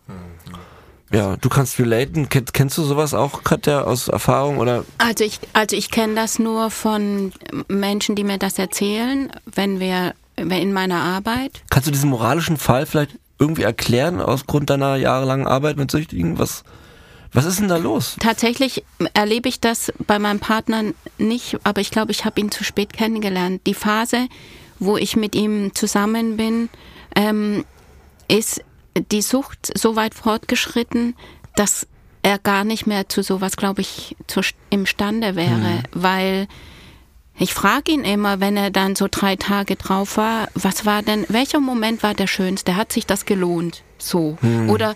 [1.12, 2.28] ja, du kannst relaten.
[2.28, 4.84] Kennst, kennst du sowas auch, Katja, aus Erfahrung oder?
[4.98, 7.32] Also ich, also ich kenne das nur von
[7.68, 11.62] Menschen, die mir das erzählen, wenn wir in meiner Arbeit.
[11.70, 16.38] Kannst du diesen moralischen Fall vielleicht irgendwie erklären aus Grund deiner jahrelangen Arbeit mit Süchtigen?
[16.38, 16.64] Was,
[17.32, 18.16] was ist denn da los?
[18.20, 20.84] Tatsächlich erlebe ich das bei meinem Partner
[21.18, 23.62] nicht, aber ich glaube, ich habe ihn zu spät kennengelernt.
[23.66, 24.28] Die Phase,
[24.78, 26.68] wo ich mit ihm zusammen bin,
[27.16, 27.64] ähm,
[28.28, 28.64] ist
[29.10, 31.14] die Sucht so weit fortgeschritten,
[31.56, 31.86] dass
[32.22, 35.82] er gar nicht mehr zu sowas, glaube ich, zu, imstande wäre, mhm.
[35.92, 36.48] weil
[37.38, 41.24] ich frage ihn immer, wenn er dann so drei Tage drauf war, was war denn,
[41.28, 42.76] welcher Moment war der schönste?
[42.76, 43.82] Hat sich das gelohnt?
[43.98, 44.36] So.
[44.40, 44.68] Hm.
[44.70, 44.94] Oder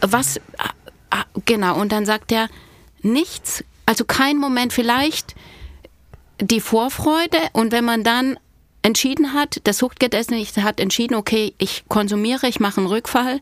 [0.00, 0.70] was, ah,
[1.10, 2.48] ah, genau, und dann sagt er,
[3.02, 5.34] nichts, also kein Moment, vielleicht
[6.40, 8.38] die Vorfreude und wenn man dann
[8.82, 13.40] entschieden hat, der Suchtgedächtnis hat entschieden, okay, ich konsumiere, ich mache einen Rückfall,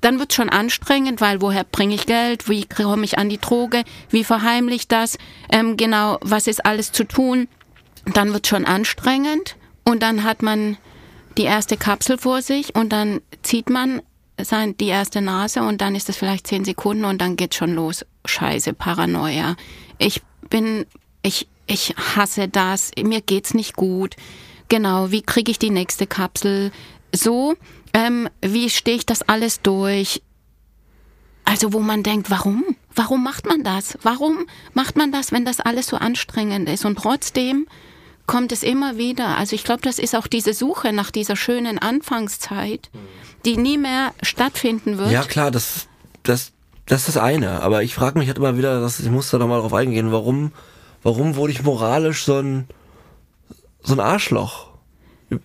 [0.00, 3.38] dann wird es schon anstrengend, weil woher bringe ich Geld, wie komme ich an die
[3.38, 5.18] Droge, wie verheimliche das,
[5.50, 7.48] ähm, genau, was ist alles zu tun
[8.14, 10.76] dann wird schon anstrengend und dann hat man
[11.36, 14.00] die erste Kapsel vor sich und dann zieht man
[14.40, 17.74] sein, die erste Nase und dann ist es vielleicht zehn Sekunden und dann geht schon
[17.74, 18.04] los.
[18.24, 19.56] Scheiße, Paranoia.
[19.98, 20.86] Ich bin,
[21.22, 24.16] ich, ich hasse das, mir geht's nicht gut.
[24.68, 26.72] Genau, wie kriege ich die nächste Kapsel?
[27.14, 27.54] So,
[27.92, 30.22] ähm, wie stehe ich das alles durch?
[31.44, 32.64] Also wo man denkt, warum?
[32.94, 33.96] Warum macht man das?
[34.02, 36.84] Warum macht man das, wenn das alles so anstrengend ist?
[36.84, 37.66] Und trotzdem
[38.26, 39.36] kommt es immer wieder.
[39.38, 42.90] Also ich glaube, das ist auch diese Suche nach dieser schönen Anfangszeit,
[43.44, 45.10] die nie mehr stattfinden wird.
[45.10, 45.86] Ja klar, das,
[46.22, 46.52] das,
[46.86, 47.62] das ist das eine.
[47.62, 50.52] Aber ich frage mich halt immer wieder, dass ich muss da nochmal drauf eingehen, warum,
[51.02, 52.66] warum wurde ich moralisch so ein,
[53.82, 54.68] so ein Arschloch?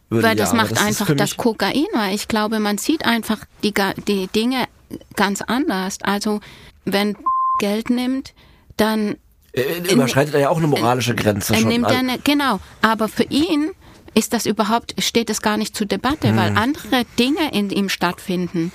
[0.09, 3.73] Weil das macht das einfach das Kokain, weil ich glaube, man sieht einfach die,
[4.07, 4.67] die Dinge
[5.15, 5.97] ganz anders.
[6.01, 6.39] Also
[6.85, 7.17] wenn
[7.59, 8.33] Geld nimmt,
[8.77, 9.15] dann
[9.53, 11.69] äh, überschreitet er ja auch eine moralische Grenze er schon.
[11.69, 13.71] Nimmt eine, genau, aber für ihn
[14.13, 16.37] ist das überhaupt, steht es gar nicht zur Debatte, hm.
[16.37, 18.71] weil andere Dinge in ihm stattfinden.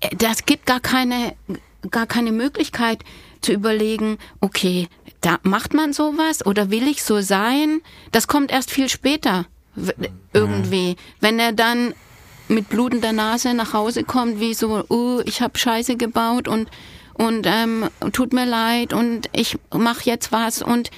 [0.00, 1.34] Äh, das gibt gar keine,
[1.90, 3.04] gar keine Möglichkeit
[3.40, 4.88] zu überlegen, okay,
[5.20, 7.80] da macht man sowas oder will ich so sein?
[8.12, 9.46] Das kommt erst viel später
[10.32, 10.90] irgendwie.
[10.90, 10.96] Hm.
[11.20, 11.94] Wenn er dann
[12.48, 16.68] mit blutender Nase nach Hause kommt, wie so, uh, ich habe Scheiße gebaut und
[17.18, 20.90] und ähm, tut mir leid und ich mache jetzt was und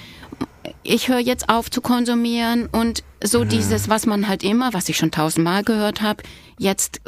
[0.83, 3.49] ich höre jetzt auf zu konsumieren und so mhm.
[3.49, 6.23] dieses, was man halt immer, was ich schon tausendmal gehört habe,
[6.57, 7.01] jetzt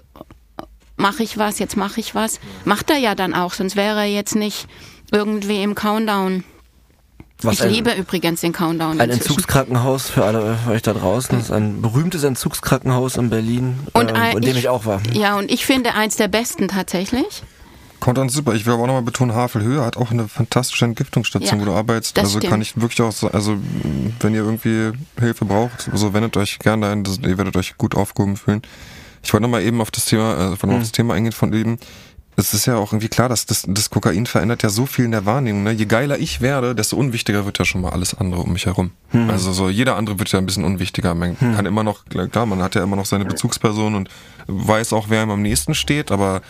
[0.97, 4.05] mache ich was, jetzt mache ich was, macht er ja dann auch, sonst wäre er
[4.05, 4.67] jetzt nicht
[5.11, 6.43] irgendwie im Countdown.
[7.41, 9.01] Was ich ein, liebe übrigens den Countdown.
[9.01, 9.31] Ein inzwischen.
[9.31, 11.37] Entzugskrankenhaus für alle euch da draußen.
[11.37, 15.01] Das ist ein berühmtes Entzugskrankenhaus in Berlin, und äh, in dem ich, ich, auch war.
[15.11, 17.43] Ja, und ich finde eins der besten tatsächlich.
[18.03, 18.53] Content super.
[18.53, 21.73] Ich will aber auch nochmal betonen, Havelhöhe hat auch eine fantastische Entgiftungsstation, ja, wo du
[21.73, 22.19] arbeitest.
[22.19, 22.51] Also stimmt.
[22.51, 23.57] kann ich wirklich auch so, also
[24.19, 28.35] wenn ihr irgendwie Hilfe braucht, so wendet euch gerne ein, ihr werdet euch gut aufgehoben
[28.35, 28.61] fühlen.
[29.23, 30.75] Ich wollte noch mal eben auf das Thema, äh, von mhm.
[30.75, 31.77] auf das Thema eingehen von eben.
[32.35, 35.11] Es ist ja auch irgendwie klar, dass das, das Kokain verändert ja so viel in
[35.11, 35.63] der Wahrnehmung.
[35.63, 35.71] Ne?
[35.71, 38.91] Je geiler ich werde, desto unwichtiger wird ja schon mal alles andere um mich herum.
[39.13, 39.29] Mhm.
[39.29, 41.15] Also so jeder andere wird ja ein bisschen unwichtiger.
[41.15, 41.55] Man mhm.
[41.55, 44.09] kann immer noch, klar, man hat ja immer noch seine Bezugsperson und
[44.47, 46.41] weiß auch, wer ihm am nächsten steht, aber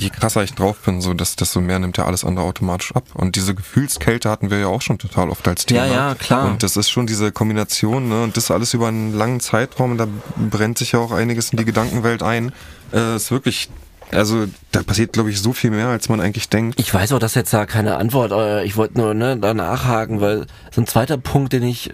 [0.00, 3.04] je krasser ich drauf bin, so das, desto mehr nimmt ja alles andere automatisch ab.
[3.14, 5.86] Und diese Gefühlskälte hatten wir ja auch schon total oft als Thema.
[5.86, 6.46] Ja, ja, klar.
[6.46, 8.22] Und das ist schon diese Kombination, ne?
[8.22, 11.58] Und das alles über einen langen Zeitraum, und da brennt sich ja auch einiges in
[11.58, 12.52] die Gedankenwelt ein.
[12.92, 13.68] Äh, ist wirklich
[14.12, 16.80] also da passiert, glaube ich, so viel mehr, als man eigentlich denkt.
[16.80, 18.32] Ich weiß auch, dass jetzt da keine Antwort.
[18.32, 21.92] Äh, ich wollte nur ne, da nachhaken, weil so ein zweiter Punkt, den ich,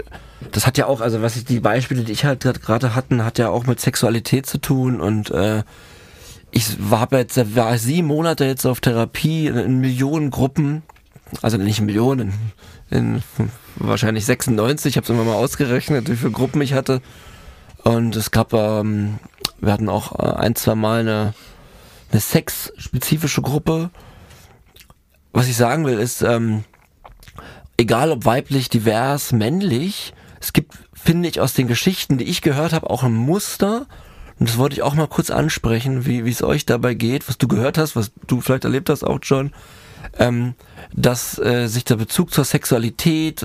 [0.52, 3.38] das hat ja auch, also was ich die Beispiele, die ich halt gerade hatten, hat
[3.38, 5.62] ja auch mit Sexualität zu tun und äh,
[6.50, 10.82] ich war jetzt, war sieben Monate jetzt auf Therapie in, Millionen Gruppen,
[11.42, 12.32] also nicht Millionen,
[12.90, 17.02] in, in wahrscheinlich 96, ich habe es immer mal ausgerechnet, wie viele Gruppen ich hatte.
[17.84, 19.18] Und es gab, ähm,
[19.60, 21.34] wir hatten auch äh, ein, zwei Mal eine,
[22.10, 23.90] eine sexspezifische Gruppe.
[25.32, 26.64] Was ich sagen will, ist, ähm,
[27.76, 32.72] egal ob weiblich, divers, männlich, es gibt, finde ich, aus den Geschichten, die ich gehört
[32.72, 33.86] habe, auch ein Muster,
[34.38, 37.48] und das wollte ich auch mal kurz ansprechen, wie es euch dabei geht, was du
[37.48, 39.52] gehört hast, was du vielleicht erlebt hast auch, John,
[40.18, 40.54] ähm,
[40.94, 43.44] dass äh, sich der Bezug zur Sexualität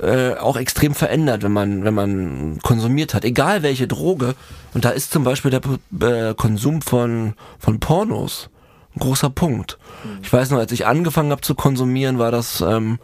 [0.00, 4.34] äh, auch extrem verändert, wenn man, wenn man konsumiert hat, egal welche Droge.
[4.74, 8.50] Und da ist zum Beispiel der äh, Konsum von, von Pornos
[8.94, 9.78] ein großer Punkt.
[10.22, 12.98] Ich weiß noch, als ich angefangen habe zu konsumieren, war das, ähm,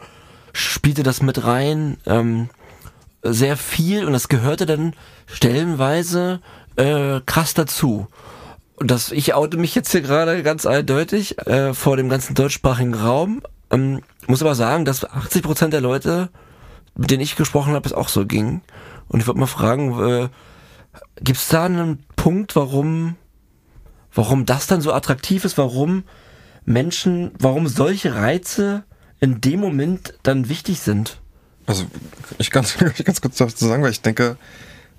[0.52, 2.50] spielte das mit rein, ähm,
[3.22, 4.94] sehr viel und das gehörte dann
[5.26, 6.40] stellenweise
[6.76, 8.06] äh, krass dazu.
[8.76, 12.94] Und das, ich oute mich jetzt hier gerade ganz eindeutig äh, vor dem ganzen deutschsprachigen
[12.94, 13.42] Raum.
[13.70, 16.28] Ähm, muss aber sagen, dass 80 Prozent der Leute,
[16.94, 18.60] mit denen ich gesprochen habe, es auch so ging.
[19.08, 20.28] Und ich würde mal fragen, äh,
[21.20, 23.16] gibt es da einen Punkt, warum,
[24.14, 26.04] warum das dann so attraktiv ist, warum
[26.64, 28.84] Menschen, warum solche Reize
[29.18, 31.20] in dem Moment dann wichtig sind?
[31.68, 31.84] Also
[32.38, 32.64] ich kann
[32.98, 34.36] es ganz kurz dazu sagen, weil ich denke,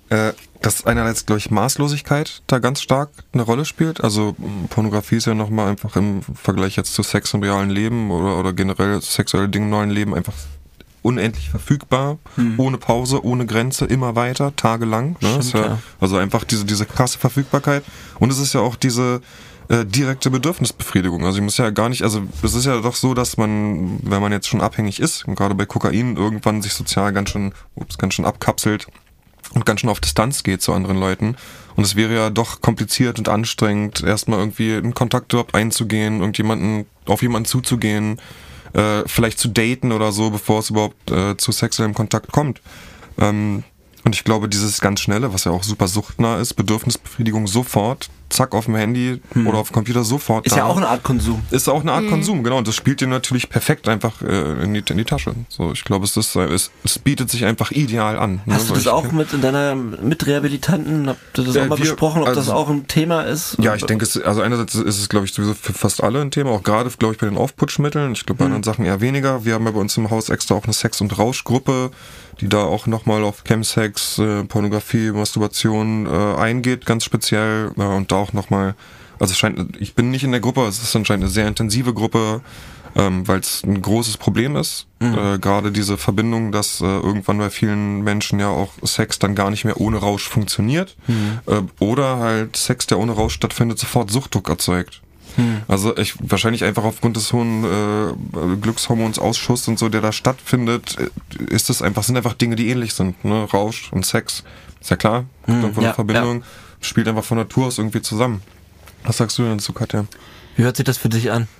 [0.08, 4.02] äh, dass einerseits, glaube ich, Maßlosigkeit da ganz stark eine Rolle spielt.
[4.02, 4.34] Also
[4.68, 8.52] Pornografie ist ja nochmal einfach im Vergleich jetzt zu Sex im realen Leben oder, oder
[8.52, 10.34] generell sexuelle Dinge im neuen Leben einfach
[11.02, 12.60] unendlich verfügbar, hm.
[12.60, 15.16] ohne Pause, ohne Grenze, immer weiter, tagelang.
[15.20, 15.42] Ne?
[15.42, 17.82] Stimmt, ja, also einfach diese, diese krasse Verfügbarkeit.
[18.18, 19.22] Und es ist ja auch diese
[19.70, 21.24] äh, direkte Bedürfnisbefriedigung.
[21.24, 24.20] Also ich muss ja gar nicht, also es ist ja doch so, dass man, wenn
[24.20, 27.96] man jetzt schon abhängig ist, und gerade bei Kokain irgendwann sich sozial ganz schön, ups,
[27.96, 28.88] ganz schön abkapselt
[29.54, 31.36] und ganz schön auf Distanz geht zu anderen Leuten.
[31.76, 36.86] Und es wäre ja doch kompliziert und anstrengend, erstmal irgendwie einen Kontakt überhaupt einzugehen, irgendjemanden,
[37.06, 38.20] auf jemanden zuzugehen,
[38.72, 42.60] äh, vielleicht zu daten oder so, bevor es überhaupt äh, zu sexuellem Kontakt kommt.
[43.18, 43.62] Ähm,
[44.04, 48.54] und ich glaube, dieses ganz schnelle, was ja auch super suchtnah ist, Bedürfnisbefriedigung sofort, zack
[48.54, 49.46] auf dem Handy hm.
[49.46, 50.46] oder auf dem Computer sofort.
[50.46, 50.58] Ist da.
[50.58, 51.42] ja auch eine Art Konsum.
[51.50, 52.10] Ist auch eine Art hm.
[52.10, 52.58] Konsum, genau.
[52.58, 55.34] Und das spielt dir natürlich perfekt einfach äh, in, die, in die Tasche.
[55.48, 58.40] So, ich glaube, es, ist, es, es bietet sich einfach ideal an.
[58.46, 58.54] Ne?
[58.54, 58.68] Hast ne?
[58.68, 61.84] du das ich, auch mit in deiner Mitrehabilitanten, habt ihr das äh, auch mal wir,
[61.84, 63.56] besprochen, ob also, das auch ein Thema ist?
[63.60, 66.30] Ja, ich denke, es, also einerseits ist es, glaube ich, sowieso für fast alle ein
[66.30, 68.12] Thema, auch gerade, glaube ich, bei den Aufputschmitteln.
[68.12, 68.54] Ich glaube, bei hm.
[68.54, 69.44] anderen Sachen eher weniger.
[69.44, 71.90] Wir haben ja bei uns im Haus extra auch eine Sex- und Rauschgruppe
[72.40, 78.10] die da auch nochmal auf Chemsex, äh, Pornografie, Masturbation äh, eingeht, ganz speziell äh, und
[78.10, 78.74] da auch nochmal,
[79.18, 81.92] also es scheint, ich bin nicht in der Gruppe, es ist anscheinend eine sehr intensive
[81.94, 82.40] Gruppe,
[82.96, 84.86] ähm, weil es ein großes Problem ist.
[85.00, 85.18] Mhm.
[85.18, 89.50] Äh, Gerade diese Verbindung, dass äh, irgendwann bei vielen Menschen ja auch Sex dann gar
[89.50, 90.96] nicht mehr ohne Rausch funktioniert.
[91.06, 91.40] Mhm.
[91.46, 95.02] Äh, oder halt Sex, der ohne Rausch stattfindet, sofort Suchtdruck erzeugt.
[95.40, 95.62] Hm.
[95.68, 101.44] Also ich wahrscheinlich einfach aufgrund des hohen äh, Glückshormonsausschuss und so, der da stattfindet, äh,
[101.52, 103.24] ist das einfach, sind einfach Dinge, die ähnlich sind.
[103.24, 103.44] Ne?
[103.44, 104.44] Rausch und Sex.
[104.80, 106.46] Ist ja klar, hm, von ja, Verbindung, ja.
[106.80, 108.42] spielt einfach von Natur aus irgendwie zusammen.
[109.04, 110.06] Was sagst du denn dazu, Katja?
[110.56, 111.48] Wie hört sich das für dich an?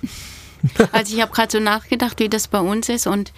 [0.91, 3.33] Also ich habe gerade so nachgedacht, wie das bei uns ist und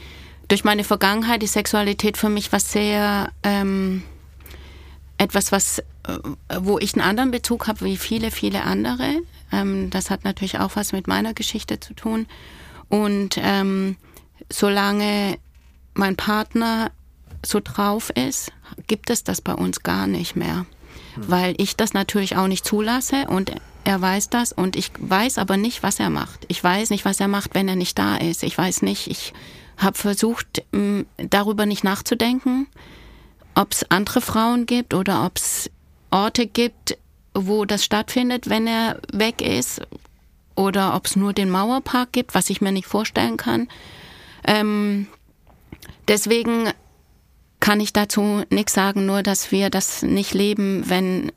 [0.50, 4.04] durch meine Vergangenheit ist Sexualität für mich was sehr ähm,
[5.24, 6.18] etwas, was äh,
[6.60, 9.22] wo ich einen anderen Bezug habe wie viele, viele andere.
[9.52, 12.28] Ähm, das hat natürlich auch was mit meiner Geschichte zu tun.
[12.90, 13.96] Und ähm,
[14.52, 15.38] solange
[15.94, 16.92] mein Partner
[17.46, 18.52] so drauf ist,
[18.88, 20.66] gibt es das bei uns gar nicht mehr.
[21.16, 21.24] Hm.
[21.30, 23.52] Weil ich das natürlich auch nicht zulasse und
[23.86, 26.46] er weiß das und ich weiß aber nicht, was er macht.
[26.48, 28.44] Ich weiß nicht, was er macht, wenn er nicht da ist.
[28.44, 29.34] Ich weiß nicht, ich
[29.78, 30.64] habe versucht,
[31.18, 32.68] darüber nicht nachzudenken,
[33.56, 35.70] ob es andere Frauen gibt oder ob es
[36.12, 36.98] Orte gibt,
[37.34, 39.82] wo das stattfindet, wenn er weg ist,
[40.56, 43.68] oder ob es nur den Mauerpark gibt, was ich mir nicht vorstellen kann.
[44.46, 45.08] Ähm,
[46.08, 46.70] deswegen
[47.60, 51.32] kann ich dazu nichts sagen, nur dass wir das nicht leben, wenn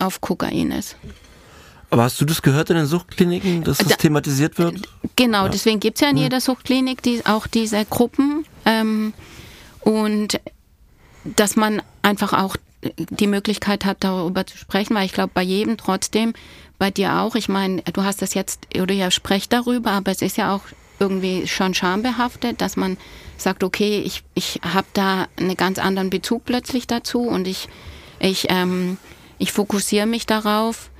[0.00, 0.96] auf Kokain ist.
[1.90, 4.82] Aber hast du das gehört in den Suchtkliniken, dass das Da- thematisiert wird?
[5.16, 9.14] Genau, deswegen gibt es ja in jeder Suchtklinik die, auch diese Gruppen ähm,
[9.80, 10.38] und
[11.24, 12.56] dass man einfach auch
[12.96, 16.32] die Möglichkeit hat, darüber zu sprechen, weil ich glaube, bei jedem trotzdem,
[16.78, 20.22] bei dir auch, ich meine, du hast das jetzt, oder ihr sprecht darüber, aber es
[20.22, 20.62] ist ja auch
[21.00, 22.96] irgendwie schon schambehaftet, dass man
[23.36, 27.68] sagt, okay, ich, ich habe da einen ganz anderen Bezug plötzlich dazu und ich,
[28.20, 28.96] ich, ähm,
[29.38, 30.90] ich fokussiere mich darauf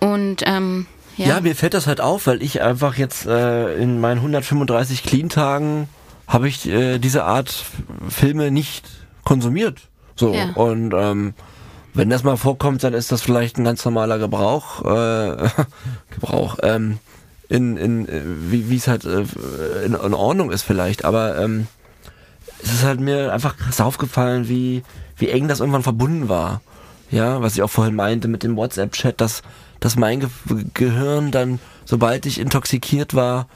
[0.00, 0.86] und ähm,
[1.16, 1.26] ja.
[1.26, 1.40] Ja.
[1.40, 5.88] mir fällt das halt auf, weil ich einfach jetzt äh, in meinen 135 Clean-Tagen
[6.26, 7.64] habe ich äh, diese Art
[8.08, 8.86] Filme nicht
[9.24, 9.88] konsumiert.
[10.16, 10.50] So Ja.
[10.54, 11.34] und ähm,
[11.92, 15.48] wenn das mal vorkommt, dann ist das vielleicht ein ganz normaler Gebrauch, äh,
[16.14, 16.98] Gebrauch, ähm,
[17.48, 19.20] in, in äh, wie wie es halt äh,
[19.84, 21.66] in, in Ordnung ist vielleicht, aber ähm,
[22.62, 24.82] es ist halt mir einfach krass aufgefallen, wie,
[25.16, 26.62] wie eng das irgendwann verbunden war.
[27.10, 29.42] Ja, was ich auch vorhin meinte mit dem WhatsApp-Chat, dass,
[29.80, 30.28] dass mein Ge
[30.72, 33.46] Gehirn dann, sobald ich intoxikiert war,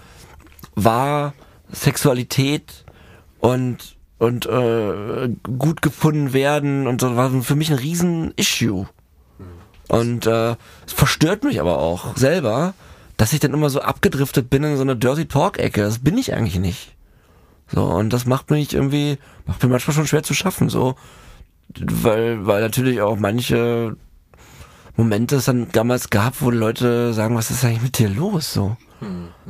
[0.75, 1.33] war
[1.73, 2.85] Sexualität
[3.41, 8.87] und, und äh, gut gefunden werden und das war für mich ein riesen Issue.
[9.89, 10.57] Und äh,
[10.87, 12.75] es verstört mich aber auch selber,
[13.16, 15.81] dass ich dann immer so abgedriftet bin in so eine Dirty Talk-Ecke.
[15.81, 16.95] Das bin ich eigentlich nicht.
[17.69, 20.95] So, und das macht mich irgendwie, macht mir manchmal schon schwer zu schaffen, so.
[21.79, 23.97] Weil, weil natürlich auch manche
[24.97, 28.77] Momente es dann damals gab, wo Leute sagen, was ist eigentlich mit dir los, so.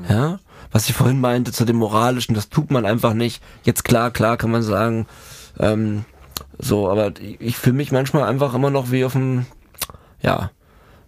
[0.09, 0.41] Ja?
[0.71, 3.43] Was ich vorhin meinte zu dem Moralischen, das tut man einfach nicht.
[3.65, 5.07] Jetzt klar, klar kann man sagen,
[5.59, 6.05] ähm,
[6.59, 9.47] so, aber ich, fühle mich manchmal einfach immer noch wie auf dem,
[10.21, 10.51] ja,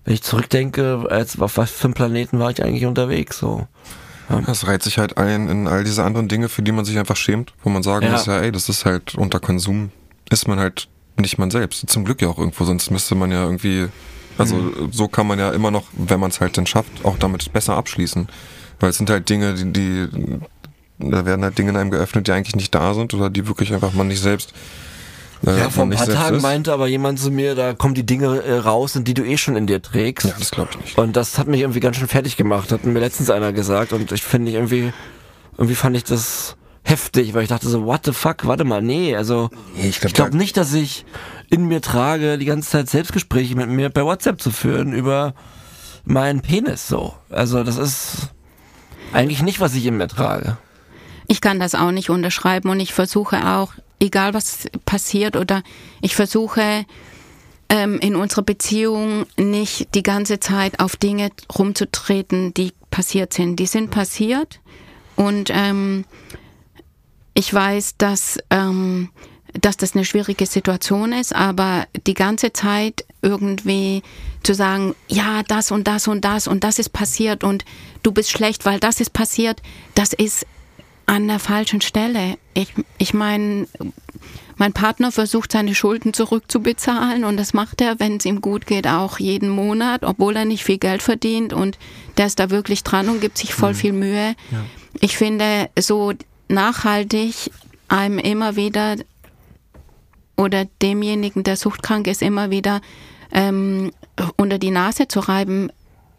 [0.05, 3.67] wenn ich zurückdenke, als auf was für einem Planeten war ich eigentlich unterwegs, so.
[4.47, 7.17] Das reiht sich halt ein in all diese anderen Dinge, für die man sich einfach
[7.17, 8.13] schämt, wo man sagen Ja.
[8.13, 9.91] muss, ja, ey, das ist halt unter Konsum,
[10.31, 11.91] ist man halt nicht man selbst.
[11.91, 13.89] Zum Glück ja auch irgendwo, sonst müsste man ja irgendwie,
[14.39, 17.53] also so kann man ja immer noch, wenn man es halt dann schafft, auch damit
[17.53, 18.29] besser abschließen.
[18.81, 20.09] Weil es sind halt Dinge, die, die,
[20.99, 23.73] da werden halt Dinge in einem geöffnet, die eigentlich nicht da sind oder die wirklich
[23.73, 24.53] einfach man nicht selbst.
[25.47, 26.43] Äh, Ja, vor ein paar Tagen ist.
[26.43, 29.57] meinte aber jemand zu mir, da kommen die Dinge äh, raus, die du eh schon
[29.57, 30.27] in dir trägst.
[30.27, 30.99] Ja, das glaubt nicht.
[30.99, 33.93] Und das hat mich irgendwie ganz schön fertig gemacht, hat mir letztens einer gesagt.
[33.93, 34.93] Und ich finde ich irgendwie,
[35.57, 39.15] irgendwie fand ich das heftig, weil ich dachte so, what the fuck, warte mal, nee,
[39.15, 41.05] also Nee, ich glaub, ich glaube da- nicht, dass ich
[41.51, 45.35] in mir trage, die ganze Zeit Selbstgespräche mit mir per WhatsApp zu führen über
[46.05, 47.15] meinen Penis so.
[47.29, 48.31] Also das ist
[49.13, 50.57] eigentlich nicht, was ich in mir trage.
[51.27, 55.63] Ich kann das auch nicht unterschreiben und ich versuche auch, egal was passiert oder
[56.01, 56.85] ich versuche
[57.69, 63.57] ähm, in unserer Beziehung nicht die ganze Zeit auf Dinge rumzutreten, die passiert sind.
[63.57, 64.61] Die sind passiert
[65.17, 66.05] und ähm,
[67.35, 69.11] ich weiß, dass, ähm,
[69.61, 74.03] dass das eine schwierige Situation ist, aber die ganze Zeit irgendwie
[74.43, 77.65] zu sagen, ja, das und das und das und das ist passiert und
[78.03, 79.61] du bist schlecht, weil das ist passiert,
[79.95, 80.47] das ist
[81.07, 82.39] an der falschen Stelle.
[82.55, 83.67] Ich, ich meine,
[84.57, 88.87] mein Partner versucht seine Schulden zurückzubezahlen und das macht er, wenn es ihm gut geht,
[88.87, 91.79] auch jeden Monat, obwohl er nicht viel Geld verdient und
[92.17, 94.35] der ist da wirklich dran und gibt sich voll viel Mühe.
[95.01, 96.13] Ich finde, so
[96.49, 97.51] nachhaltig
[97.89, 98.97] einem immer wieder
[100.41, 102.81] oder demjenigen, der suchtkrank ist, immer wieder
[103.33, 103.93] ähm,
[104.37, 105.71] unter die Nase zu reiben,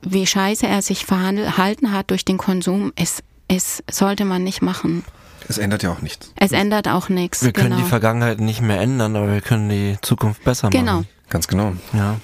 [0.01, 5.03] wie scheiße er sich verhalten hat durch den Konsum, es, es sollte man nicht machen.
[5.47, 6.31] Es ändert ja auch nichts.
[6.37, 7.43] Es ändert auch nichts.
[7.43, 7.81] Wir können genau.
[7.81, 10.79] die Vergangenheit nicht mehr ändern, aber wir können die Zukunft besser machen.
[10.79, 11.03] Genau.
[11.29, 11.73] Ganz genau.
[11.93, 12.19] Ja.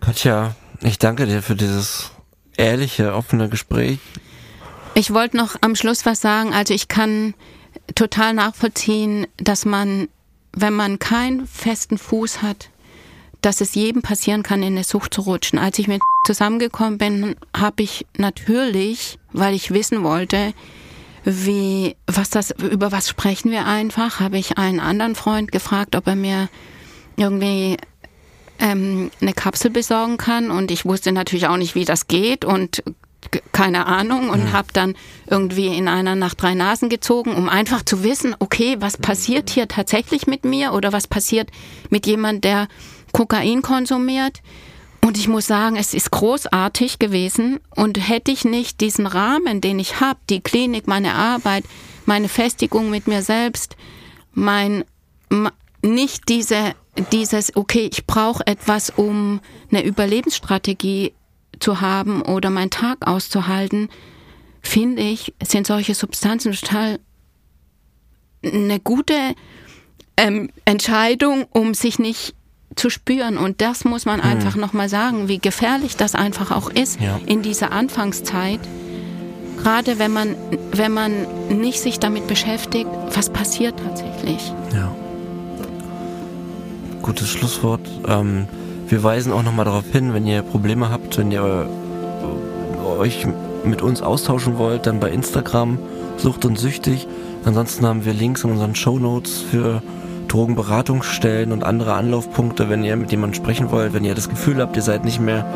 [0.00, 2.10] Katja, ich danke dir für dieses
[2.56, 3.98] ehrliche, offene Gespräch.
[4.94, 6.52] Ich wollte noch am Schluss was sagen.
[6.52, 7.34] Also ich kann
[7.94, 10.08] total nachvollziehen, dass man,
[10.54, 12.70] wenn man keinen festen Fuß hat,
[13.40, 15.58] dass es jedem passieren kann, in eine Sucht zu rutschen.
[15.58, 20.54] Als ich mit zusammengekommen bin, habe ich natürlich, weil ich wissen wollte,
[21.24, 26.06] wie, was das, über was sprechen wir einfach, habe ich einen anderen Freund gefragt, ob
[26.06, 26.48] er mir
[27.16, 27.76] irgendwie
[28.58, 32.82] ähm, eine Kapsel besorgen kann und ich wusste natürlich auch nicht, wie das geht und
[33.52, 34.94] keine Ahnung und habe dann
[35.26, 39.68] irgendwie in einer nach drei Nasen gezogen, um einfach zu wissen, okay, was passiert hier
[39.68, 41.50] tatsächlich mit mir oder was passiert
[41.90, 42.68] mit jemand, der
[43.12, 44.42] Kokain konsumiert.
[45.04, 47.58] Und ich muss sagen, es ist großartig gewesen.
[47.74, 51.64] Und hätte ich nicht diesen Rahmen, den ich habe, die Klinik, meine Arbeit,
[52.06, 53.76] meine Festigung mit mir selbst,
[54.32, 54.84] mein
[55.82, 56.74] nicht diese
[57.10, 61.14] dieses okay, ich brauche etwas, um eine Überlebensstrategie
[61.62, 63.88] zu haben oder meinen Tag auszuhalten,
[64.60, 66.98] finde ich, sind solche Substanzen total
[68.44, 69.14] eine gute
[70.16, 72.34] ähm, Entscheidung, um sich nicht
[72.74, 73.38] zu spüren.
[73.38, 74.62] Und das muss man einfach mhm.
[74.62, 77.20] nochmal sagen, wie gefährlich das einfach auch ist ja.
[77.26, 78.60] in dieser Anfangszeit.
[79.58, 80.34] Gerade wenn man,
[80.72, 81.12] wenn man
[81.48, 84.52] nicht sich damit beschäftigt, was passiert tatsächlich.
[84.74, 84.94] Ja.
[87.02, 87.88] Gutes Schlusswort.
[88.08, 88.48] Ähm,
[88.92, 91.66] wir weisen auch nochmal darauf hin, wenn ihr Probleme habt, wenn ihr
[92.98, 93.26] euch
[93.64, 95.78] mit uns austauschen wollt, dann bei Instagram
[96.18, 97.08] Sucht und Süchtig.
[97.46, 99.82] Ansonsten haben wir Links in unseren Show Notes für
[100.28, 104.76] Drogenberatungsstellen und andere Anlaufpunkte, wenn ihr mit jemandem sprechen wollt, wenn ihr das Gefühl habt,
[104.76, 105.46] ihr seid nicht mehr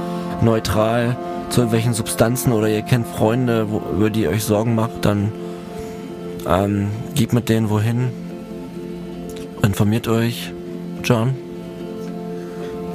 [0.40, 1.14] neutral
[1.50, 5.30] zu irgendwelchen Substanzen oder ihr kennt Freunde, wo, über die ihr euch Sorgen macht, dann
[6.48, 8.08] ähm, geht mit denen wohin,
[9.62, 10.54] informiert euch.
[11.04, 11.45] John?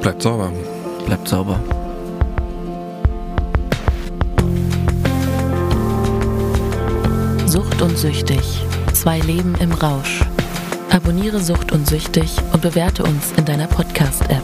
[0.01, 0.51] Bleibt sauber.
[1.05, 1.59] Bleibt sauber.
[7.45, 8.39] Sucht und süchtig.
[8.93, 10.21] Zwei Leben im Rausch.
[10.89, 14.43] Abonniere Sucht und Süchtig und bewerte uns in deiner Podcast-App.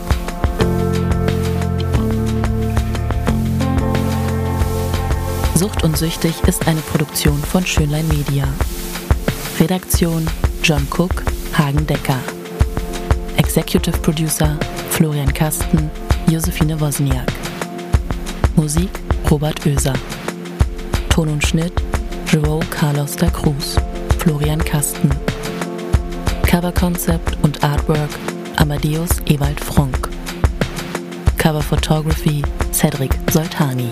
[5.55, 8.47] Sucht und Süchtig ist eine Produktion von Schönlein Media.
[9.59, 10.27] Redaktion
[10.61, 11.23] John Cook,
[11.57, 12.19] Hagen Decker.
[13.37, 14.55] Executive Producer
[14.89, 15.89] Florian Kasten,
[16.29, 17.31] Josephine Wozniak.
[18.55, 18.89] Musik
[19.29, 19.93] Robert Oeser.
[21.09, 21.73] Ton und Schnitt
[22.31, 23.77] Joao Carlos da Cruz,
[24.19, 25.09] Florian Kasten.
[26.43, 28.09] Cover Concept und Artwork
[28.57, 30.09] Amadeus Ewald Fronk.
[31.37, 33.89] Cover Photography Cedric Soltani.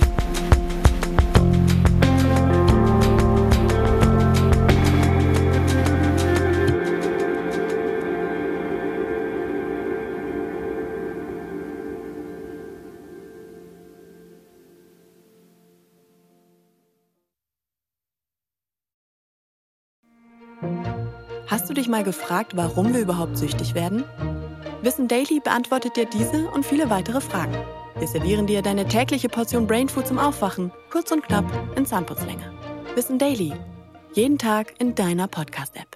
[21.85, 24.03] Dich mal gefragt, warum wir überhaupt süchtig werden?
[24.81, 27.55] Wissen Daily beantwortet dir diese und viele weitere Fragen.
[27.99, 31.45] Wir servieren dir deine tägliche Portion Brainfood zum Aufwachen, kurz und knapp
[31.77, 32.51] in Zahnputzlänge.
[32.95, 33.53] Wissen Daily.
[34.13, 35.94] Jeden Tag in deiner Podcast-App.